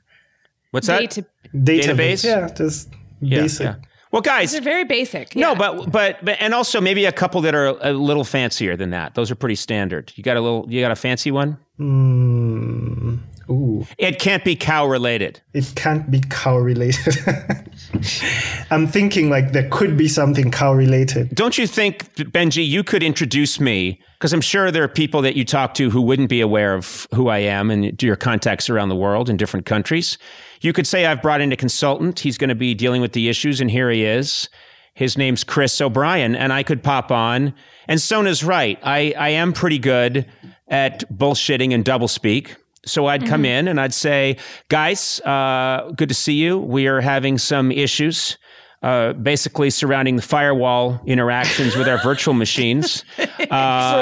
What's 0.71 0.87
that? 0.87 1.00
Data- 1.00 1.26
Database? 1.54 2.25
Yeah, 2.25 2.49
just 2.49 2.88
Yeah, 3.21 3.42
basic. 3.42 3.64
yeah. 3.64 3.75
Well, 4.11 4.23
guys, 4.23 4.52
They're 4.52 4.61
very 4.61 4.85
basic. 4.85 5.35
No, 5.37 5.54
but 5.54 5.90
but 5.90 6.23
but 6.25 6.37
and 6.40 6.52
also 6.54 6.81
maybe 6.81 7.07
a 7.07 7.12
couple 7.12 7.40
that 7.42 7.54
are 7.54 7.69
a 7.81 7.92
little 7.92 8.25
fancier 8.25 8.76
than 8.76 8.90
that. 8.90 9.14
Those 9.14 9.31
are 9.31 9.35
pretty 9.35 9.54
standard. 9.54 10.12
You 10.16 10.23
got 10.23 10.37
a 10.37 10.40
little 10.40 10.66
you 10.69 10.81
got 10.83 10.90
a 10.92 10.97
fancy 10.97 11.31
one? 11.31 11.57
Mm, 11.81 13.12
ooh, 13.52 13.87
It 13.99 14.18
can't 14.18 14.44
be 14.44 14.56
cow 14.56 14.87
related. 14.87 15.40
it 15.52 15.73
can't 15.76 16.11
be 16.11 16.21
cow 16.30 16.56
related. 16.59 17.16
I'm 18.71 18.87
thinking 18.87 19.30
like 19.30 19.52
there 19.52 19.68
could 19.71 19.97
be 19.97 20.09
something 20.09 20.50
cow 20.50 20.73
related. 20.73 21.35
Don't 21.35 21.59
you 21.59 21.66
think 21.66 22.14
Benji 22.16 22.66
you 22.66 22.82
could 22.82 23.02
introduce 23.02 23.61
me 23.61 24.00
because 24.18 24.32
I'm 24.32 24.40
sure 24.40 24.71
there 24.71 24.82
are 24.85 24.88
people 24.88 25.23
that 25.23 25.37
you 25.37 25.44
talk 25.44 25.75
to 25.75 25.90
who 25.90 26.00
wouldn't 26.00 26.28
be 26.28 26.40
aware 26.40 26.75
of 26.75 27.06
who 27.14 27.28
I 27.28 27.38
am 27.38 27.71
and 27.71 28.00
your 28.02 28.16
contacts 28.16 28.71
around 28.71 28.88
the 28.88 28.97
world 28.97 29.28
in 29.28 29.37
different 29.37 29.66
countries. 29.66 30.16
You 30.61 30.73
could 30.73 30.87
say 30.87 31.06
I've 31.06 31.23
brought 31.23 31.40
in 31.40 31.52
a 31.52 31.56
consultant. 31.56 32.21
He's 32.21 32.38
going 32.38 32.49
to 32.49 32.54
be 32.54 32.75
dealing 32.75 33.02
with 33.02 33.12
the 33.12 33.28
issues 33.28 33.61
and 33.61 33.71
here 33.71 33.90
he 33.90 34.04
is. 34.04 34.49
His 34.94 35.16
name's 35.18 35.42
Chris 35.44 35.80
O'Brien 35.80 36.35
and 36.37 36.52
I 36.52 36.62
could 36.62 36.82
pop 36.82 37.11
on. 37.11 37.54
And 37.88 38.00
Sona's 38.00 38.44
right. 38.44 38.78
I, 38.82 39.14
I 39.18 39.30
am 39.30 39.52
pretty 39.52 39.78
good 39.78 40.26
at 40.68 41.04
bullshitting 41.12 41.75
and 41.75 41.85
doublespeak. 41.85 42.56
So 42.84 43.06
I'd 43.06 43.26
come 43.26 43.45
in 43.45 43.68
and 43.68 43.80
I'd 43.80 43.95
say, 43.95 44.38
guys, 44.68 45.21
uh, 45.21 45.92
good 45.97 46.08
to 46.08 46.14
see 46.14 46.34
you. 46.34 46.58
We 46.58 46.88
are 46.88 47.00
having 47.00 47.38
some 47.38 47.71
issues, 47.71 48.38
uh, 48.82 49.12
basically 49.12 49.71
surrounding 49.71 50.16
the 50.16 50.23
firewall 50.23 51.00
interactions 51.06 51.76
with 51.76 51.86
our 51.88 51.99
virtual 51.99 52.34
machines. 52.34 53.04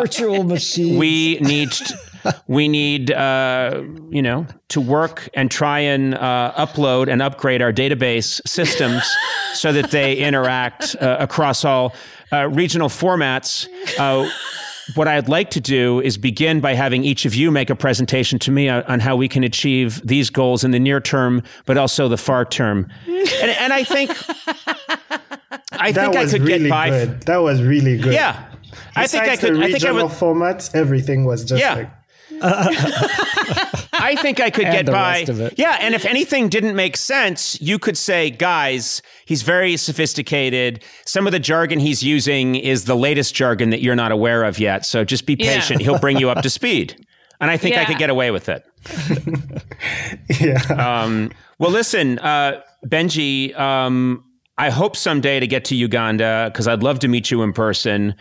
Virtual 0.00 0.44
machine. 0.44 0.98
We 0.98 1.38
need, 1.40 1.68
we 2.46 2.68
need, 2.68 3.10
uh, 3.10 3.82
you 4.08 4.22
know, 4.22 4.46
to 4.68 4.80
work 4.80 5.28
and 5.34 5.50
try 5.50 5.80
and 5.80 6.14
uh, 6.14 6.52
upload 6.56 7.08
and 7.08 7.20
upgrade 7.20 7.60
our 7.60 7.72
database 7.72 8.40
systems 8.46 9.02
so 9.52 9.72
that 9.72 9.90
they 9.90 10.16
interact 10.26 10.96
uh, 11.00 11.16
across 11.20 11.64
all 11.64 11.94
uh, 12.32 12.48
regional 12.48 12.88
formats. 12.88 13.68
What 14.94 15.08
I'd 15.08 15.28
like 15.28 15.50
to 15.50 15.60
do 15.60 16.00
is 16.00 16.16
begin 16.18 16.60
by 16.60 16.74
having 16.74 17.04
each 17.04 17.24
of 17.26 17.34
you 17.34 17.50
make 17.50 17.70
a 17.70 17.76
presentation 17.76 18.38
to 18.40 18.50
me 18.50 18.68
on, 18.68 18.82
on 18.84 19.00
how 19.00 19.16
we 19.16 19.28
can 19.28 19.44
achieve 19.44 20.00
these 20.04 20.30
goals 20.30 20.64
in 20.64 20.70
the 20.70 20.78
near 20.80 21.00
term, 21.00 21.42
but 21.66 21.76
also 21.76 22.08
the 22.08 22.16
far 22.16 22.44
term. 22.44 22.88
And, 23.42 23.50
and 23.50 23.72
I 23.72 23.84
think, 23.84 24.10
I 25.72 25.92
That 25.92 26.12
think 26.12 26.16
I 26.16 26.24
could 26.26 26.42
really 26.42 26.58
get 26.64 26.70
by. 26.70 26.90
good. 26.90 27.22
That 27.22 27.38
was 27.38 27.62
really 27.62 27.96
good. 27.98 28.12
Yeah, 28.14 28.46
I 28.96 29.06
think 29.06 29.24
I 29.24 29.36
could. 29.36 29.54
The 29.56 29.60
I 29.60 29.72
think 29.72 29.84
I 29.84 29.88
regional 29.90 30.08
would. 30.08 30.16
formats, 30.16 30.74
everything 30.74 31.24
was 31.24 31.44
just 31.44 31.60
Yeah. 31.60 31.74
like 31.74 31.90
I 32.42 34.16
think 34.20 34.40
I 34.40 34.50
could 34.50 34.64
And 34.66 34.74
get 34.74 34.86
the 34.86 34.92
by. 34.92 35.18
rest 35.18 35.28
of 35.28 35.40
it. 35.40 35.54
Yeah, 35.58 35.76
and 35.80 35.94
if 35.94 36.04
anything 36.04 36.48
didn't 36.48 36.74
make 36.76 36.96
sense, 36.96 37.60
you 37.60 37.78
could 37.78 37.96
say, 37.96 38.30
guys, 38.30 39.02
he's 39.26 39.42
very 39.42 39.76
sophisticated. 39.76 40.82
Some 41.06 41.26
of 41.26 41.32
the 41.32 41.38
jargon 41.38 41.78
he's 41.80 42.02
using 42.02 42.54
is 42.54 42.84
the 42.84 42.96
latest 42.96 43.34
jargon 43.34 43.70
that 43.70 43.82
you're 43.82 43.96
not 43.96 44.12
aware 44.12 44.44
of 44.44 44.58
yet. 44.58 44.86
So 44.86 45.04
just 45.04 45.26
be 45.26 45.36
Yeah. 45.38 45.54
patient. 45.54 45.82
He'll 45.82 45.98
bring 45.98 46.18
you 46.18 46.30
up 46.30 46.42
to 46.42 46.50
speed. 46.50 47.04
And 47.40 47.50
I 47.50 47.56
think 47.56 47.76
I 47.76 47.84
could 47.86 47.98
get 47.98 48.10
away 48.10 48.30
with 48.30 48.48
it. 48.50 48.62
yeah. 50.40 50.62
Um, 51.02 51.30
well, 51.58 51.70
listen, 51.70 52.18
uh, 52.18 52.60
Benji, 52.86 53.58
um, 53.58 54.24
I 54.58 54.68
hope 54.70 54.94
someday 54.96 55.40
to 55.40 55.46
get 55.46 55.64
to 55.66 55.74
Uganda 55.74 56.50
because 56.52 56.68
I'd 56.68 56.82
love 56.82 56.98
to 57.00 57.08
meet 57.08 57.30
you 57.30 57.42
in 57.42 57.52
person. 57.54 58.14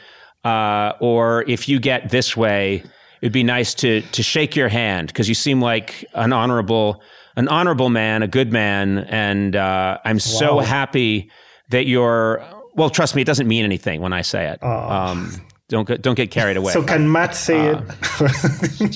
Uh, 0.46 0.94
or 1.02 1.44
if 1.50 1.68
you 1.68 1.80
get 1.82 2.10
this 2.12 2.38
way, 2.38 2.82
it'd 3.22 3.34
be 3.34 3.44
nice 3.44 3.74
to 3.76 4.02
to 4.02 4.24
shake 4.24 4.56
your 4.56 4.70
hand 4.70 5.08
because 5.08 5.28
you 5.30 5.36
seem 5.36 5.62
like 5.62 6.06
an 6.14 6.34
honorable 6.34 7.02
an 7.36 7.48
honorable 7.48 7.90
man, 7.90 8.22
a 8.24 8.28
good 8.28 8.52
man, 8.52 9.00
and 9.10 9.56
uh, 9.56 9.98
I'm 10.04 10.20
so 10.20 10.60
happy 10.60 11.30
that 11.70 11.86
you're. 11.86 12.44
Well, 12.76 12.90
trust 12.90 13.16
me, 13.16 13.22
it 13.22 13.26
doesn't 13.26 13.48
mean 13.48 13.66
anything 13.66 14.02
when 14.02 14.14
I 14.14 14.22
say 14.22 14.48
it. 14.50 14.64
Um, 14.64 15.32
don't 15.68 15.88
get 15.88 16.02
don't 16.02 16.16
get 16.16 16.32
carried 16.32 16.58
away. 16.62 16.74
so 16.74 16.82
can 16.84 17.12
Matt 17.12 17.36
say 17.36 17.70
Uh, 17.70 17.82
it? 18.20 18.96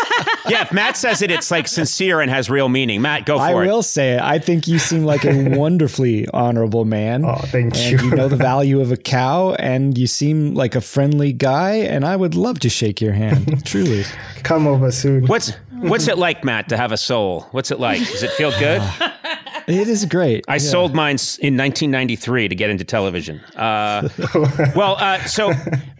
yeah, 0.48 0.62
if 0.62 0.72
Matt 0.72 0.96
says 0.96 1.22
it, 1.22 1.30
it's 1.30 1.50
like 1.50 1.68
sincere 1.68 2.20
and 2.20 2.30
has 2.30 2.48
real 2.50 2.68
meaning. 2.68 3.02
Matt, 3.02 3.26
go 3.26 3.36
for 3.36 3.42
I 3.42 3.50
it. 3.50 3.54
I 3.54 3.66
will 3.66 3.82
say 3.82 4.12
it. 4.14 4.20
I 4.20 4.38
think 4.38 4.66
you 4.66 4.78
seem 4.78 5.04
like 5.04 5.24
a 5.24 5.56
wonderfully 5.56 6.28
honorable 6.28 6.84
man. 6.84 7.24
Oh, 7.24 7.34
thank 7.36 7.76
and 7.76 8.00
you. 8.00 8.08
you 8.08 8.16
know 8.16 8.28
the 8.28 8.36
value 8.50 8.80
of 8.80 8.92
a 8.92 8.96
cow, 8.96 9.54
and 9.54 9.96
you 9.96 10.06
seem 10.06 10.54
like 10.54 10.74
a 10.74 10.80
friendly 10.80 11.32
guy. 11.32 11.74
And 11.74 12.04
I 12.04 12.16
would 12.16 12.34
love 12.34 12.60
to 12.60 12.68
shake 12.68 13.00
your 13.00 13.12
hand. 13.12 13.64
Truly, 13.66 14.04
Come 14.42 14.66
over 14.66 14.90
soon. 14.90 15.26
What's 15.26 15.52
what's 15.72 16.08
it 16.08 16.18
like, 16.18 16.44
Matt, 16.44 16.68
to 16.70 16.76
have 16.76 16.92
a 16.92 16.96
soul? 16.96 17.46
What's 17.52 17.70
it 17.70 17.80
like? 17.80 17.98
Does 17.98 18.22
it 18.22 18.30
feel 18.32 18.50
good? 18.58 18.82
it 19.66 19.88
is 19.88 20.04
great. 20.06 20.44
I 20.48 20.58
sold 20.58 20.94
mine 20.94 21.16
in 21.40 21.56
1993 21.56 22.48
to 22.48 22.54
get 22.54 22.70
into 22.70 22.84
television. 22.84 23.40
Uh, 23.56 24.08
well, 24.74 24.96
uh, 24.98 25.24
so 25.24 25.52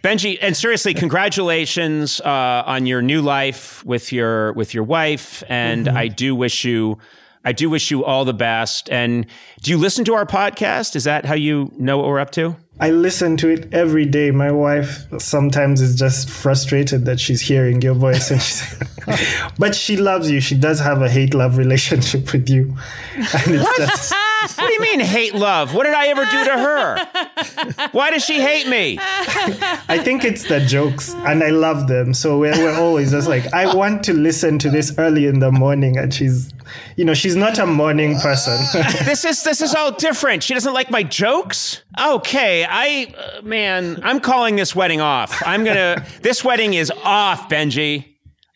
Benji, 0.03 0.37
and 0.41 0.55
seriously, 0.55 0.93
congratulations 0.93 2.21
uh, 2.21 2.63
on 2.65 2.85
your 2.85 3.01
new 3.01 3.21
life 3.21 3.83
with 3.85 4.11
your 4.11 4.53
with 4.53 4.73
your 4.73 4.83
wife, 4.83 5.43
and 5.49 5.87
I 5.89 6.07
do 6.07 6.35
wish 6.35 6.63
you. 6.65 6.97
I 7.43 7.53
do 7.53 7.71
wish 7.71 7.89
you 7.89 8.05
all 8.05 8.23
the 8.23 8.35
best. 8.35 8.87
And 8.91 9.25
do 9.63 9.71
you 9.71 9.77
listen 9.79 10.05
to 10.05 10.13
our 10.13 10.27
podcast? 10.27 10.95
Is 10.95 11.05
that 11.05 11.25
how 11.25 11.33
you 11.33 11.71
know 11.75 11.97
what 11.97 12.05
we're 12.07 12.19
up 12.19 12.29
to? 12.31 12.55
I 12.81 12.89
listen 12.89 13.37
to 13.37 13.49
it 13.49 13.71
every 13.71 14.05
day. 14.05 14.31
My 14.31 14.51
wife 14.51 15.05
sometimes 15.19 15.81
is 15.81 15.95
just 15.95 16.31
frustrated 16.31 17.05
that 17.05 17.19
she's 17.19 17.39
hearing 17.39 17.79
your 17.83 17.93
voice, 17.93 18.31
and 18.31 18.41
she's, 18.41 18.75
but 19.59 19.75
she 19.75 19.97
loves 19.97 20.31
you. 20.31 20.41
She 20.41 20.55
does 20.55 20.79
have 20.79 21.03
a 21.03 21.09
hate 21.09 21.35
love 21.35 21.57
relationship 21.57 22.33
with 22.33 22.49
you, 22.49 22.75
and 23.15 23.55
it's 23.55 23.77
just 23.77 24.13
what 24.55 24.67
do 24.67 24.73
you 24.73 24.81
mean 24.81 24.99
hate 24.99 25.33
love? 25.35 25.73
What 25.73 25.83
did 25.83 25.93
I 25.93 26.07
ever 26.07 26.25
do 26.25 26.43
to 26.45 26.51
her? 26.51 27.87
Why 27.91 28.11
does 28.11 28.23
she 28.23 28.39
hate 28.41 28.67
me? 28.67 28.97
I 28.99 29.99
think 30.03 30.23
it's 30.23 30.47
the 30.47 30.59
jokes, 30.61 31.13
and 31.13 31.43
I 31.43 31.49
love 31.49 31.87
them. 31.87 32.13
So 32.13 32.37
we're, 32.39 32.57
we're 32.57 32.79
always 32.79 33.11
just 33.11 33.27
like, 33.27 33.53
I 33.53 33.73
want 33.73 34.03
to 34.05 34.13
listen 34.13 34.59
to 34.59 34.69
this 34.69 34.97
early 34.97 35.25
in 35.27 35.39
the 35.39 35.51
morning, 35.51 35.97
and 35.97 36.13
she's, 36.13 36.53
you 36.95 37.05
know, 37.05 37.13
she's 37.13 37.35
not 37.35 37.57
a 37.59 37.65
morning 37.65 38.17
person. 38.19 38.57
This 39.11 39.25
is 39.25 39.43
this 39.43 39.61
is 39.61 39.73
all 39.75 39.91
different. 39.91 40.43
She 40.43 40.53
doesn't 40.53 40.73
like 40.73 40.89
my 40.89 41.03
jokes. 41.03 41.81
Okay, 41.99 42.65
I 42.67 43.13
uh, 43.17 43.41
man, 43.41 43.99
I'm 44.03 44.19
calling 44.19 44.55
this 44.55 44.75
wedding 44.75 45.01
off. 45.01 45.41
I'm 45.45 45.63
gonna. 45.63 46.05
This 46.21 46.43
wedding 46.43 46.73
is 46.73 46.91
off, 47.03 47.49
Benji. 47.49 48.10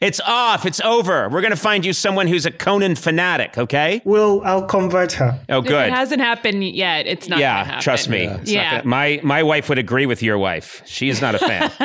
It's 0.06 0.22
off. 0.22 0.66
It's 0.68 0.80
over. 0.82 1.30
We're 1.30 1.42
gonna 1.42 1.56
find 1.56 1.84
you 1.84 1.92
someone 1.92 2.28
who's 2.28 2.46
a 2.46 2.52
Conan 2.52 2.96
fanatic. 2.96 3.58
Okay. 3.58 4.02
well, 4.06 4.42
I'll 4.44 4.66
convert 4.66 5.14
her. 5.14 5.40
Oh, 5.50 5.62
good. 5.62 5.88
it 5.88 5.94
hasn't 5.94 6.22
happened 6.22 6.64
yet, 6.64 7.08
it's 7.08 7.28
not. 7.28 7.40
Yeah, 7.40 7.64
happen. 7.64 7.82
trust 7.82 8.10
me. 8.10 8.30
Yeah. 8.44 8.82
My 8.86 9.20
my 9.24 9.42
wife 9.42 9.68
would 9.70 9.80
agree 9.80 10.06
with 10.06 10.22
your 10.22 10.38
wife. 10.38 10.84
She 10.86 11.10
is 11.10 11.22
not 11.22 11.34
a 11.34 11.40
fan. 11.40 11.72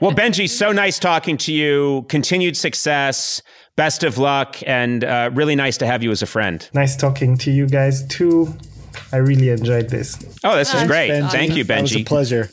well, 0.00 0.12
Benji, 0.12 0.48
so 0.48 0.72
nice 0.72 0.98
talking 0.98 1.38
to 1.38 1.52
you. 1.52 2.04
Continued 2.08 2.56
success. 2.56 3.40
Best 3.74 4.04
of 4.04 4.18
luck, 4.18 4.58
and 4.66 5.02
uh, 5.02 5.30
really 5.32 5.56
nice 5.56 5.78
to 5.78 5.86
have 5.86 6.02
you 6.02 6.10
as 6.10 6.20
a 6.20 6.26
friend. 6.26 6.68
Nice 6.74 6.94
talking 6.94 7.38
to 7.38 7.50
you 7.50 7.66
guys 7.66 8.06
too. 8.08 8.54
I 9.12 9.16
really 9.16 9.48
enjoyed 9.48 9.88
this. 9.88 10.18
Oh, 10.44 10.54
this 10.56 10.74
is 10.74 10.84
great. 10.84 11.10
Benji. 11.10 11.30
Thank 11.30 11.56
you, 11.56 11.64
That 11.64 11.80
was 11.80 11.96
a 11.96 12.04
pleasure. 12.04 12.50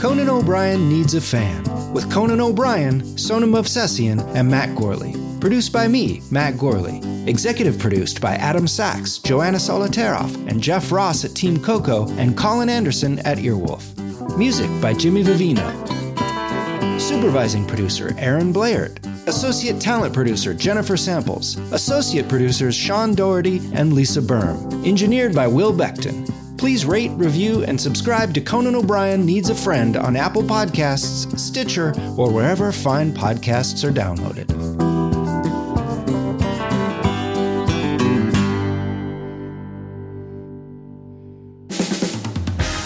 Conan 0.00 0.30
O'Brien 0.30 0.88
Needs 0.88 1.12
a 1.12 1.20
Fan 1.20 1.62
with 1.92 2.10
Conan 2.10 2.40
O'Brien, 2.40 3.18
Sona 3.18 3.46
Movsesian, 3.46 4.24
and 4.34 4.50
Matt 4.50 4.74
Gorley. 4.74 5.14
Produced 5.40 5.74
by 5.74 5.88
me, 5.88 6.22
Matt 6.30 6.56
Gorley. 6.56 7.02
Executive 7.28 7.78
produced 7.78 8.18
by 8.18 8.36
Adam 8.36 8.66
Sachs, 8.66 9.18
Joanna 9.18 9.58
Solotaroff, 9.58 10.34
and 10.48 10.62
Jeff 10.62 10.90
Ross 10.90 11.26
at 11.26 11.34
Team 11.34 11.62
Coco, 11.62 12.08
and 12.12 12.34
Colin 12.34 12.70
Anderson 12.70 13.18
at 13.26 13.36
Earwolf. 13.36 14.38
Music 14.38 14.70
by 14.80 14.94
Jimmy 14.94 15.22
Vivino. 15.22 15.68
Supervising 16.98 17.66
producer 17.66 18.14
Aaron 18.16 18.54
Bleyaert. 18.54 19.04
Associate 19.28 19.78
talent 19.78 20.14
producer 20.14 20.54
Jennifer 20.54 20.96
Samples. 20.96 21.58
Associate 21.72 22.26
producers 22.26 22.74
Sean 22.74 23.14
Doherty 23.14 23.60
and 23.74 23.92
Lisa 23.92 24.22
Berm. 24.22 24.86
Engineered 24.86 25.34
by 25.34 25.46
Will 25.46 25.74
Beckton. 25.74 26.26
Please 26.60 26.84
rate, 26.84 27.10
review, 27.12 27.64
and 27.64 27.80
subscribe 27.80 28.34
to 28.34 28.40
Conan 28.42 28.74
O'Brien 28.74 29.24
Needs 29.24 29.48
a 29.48 29.54
Friend 29.54 29.96
on 29.96 30.14
Apple 30.14 30.42
Podcasts, 30.42 31.38
Stitcher, 31.38 31.94
or 32.18 32.30
wherever 32.30 32.70
fine 32.70 33.12
podcasts 33.12 33.82
are 33.82 33.90
downloaded. 33.90 34.46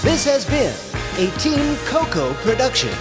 This 0.02 0.24
has 0.24 0.44
been 0.44 0.72
a 1.18 1.36
Team 1.38 1.74
Coco 1.86 2.32
production 2.34 2.96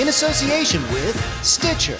in 0.00 0.08
association 0.08 0.82
with 0.92 1.18
Stitcher. 1.42 1.98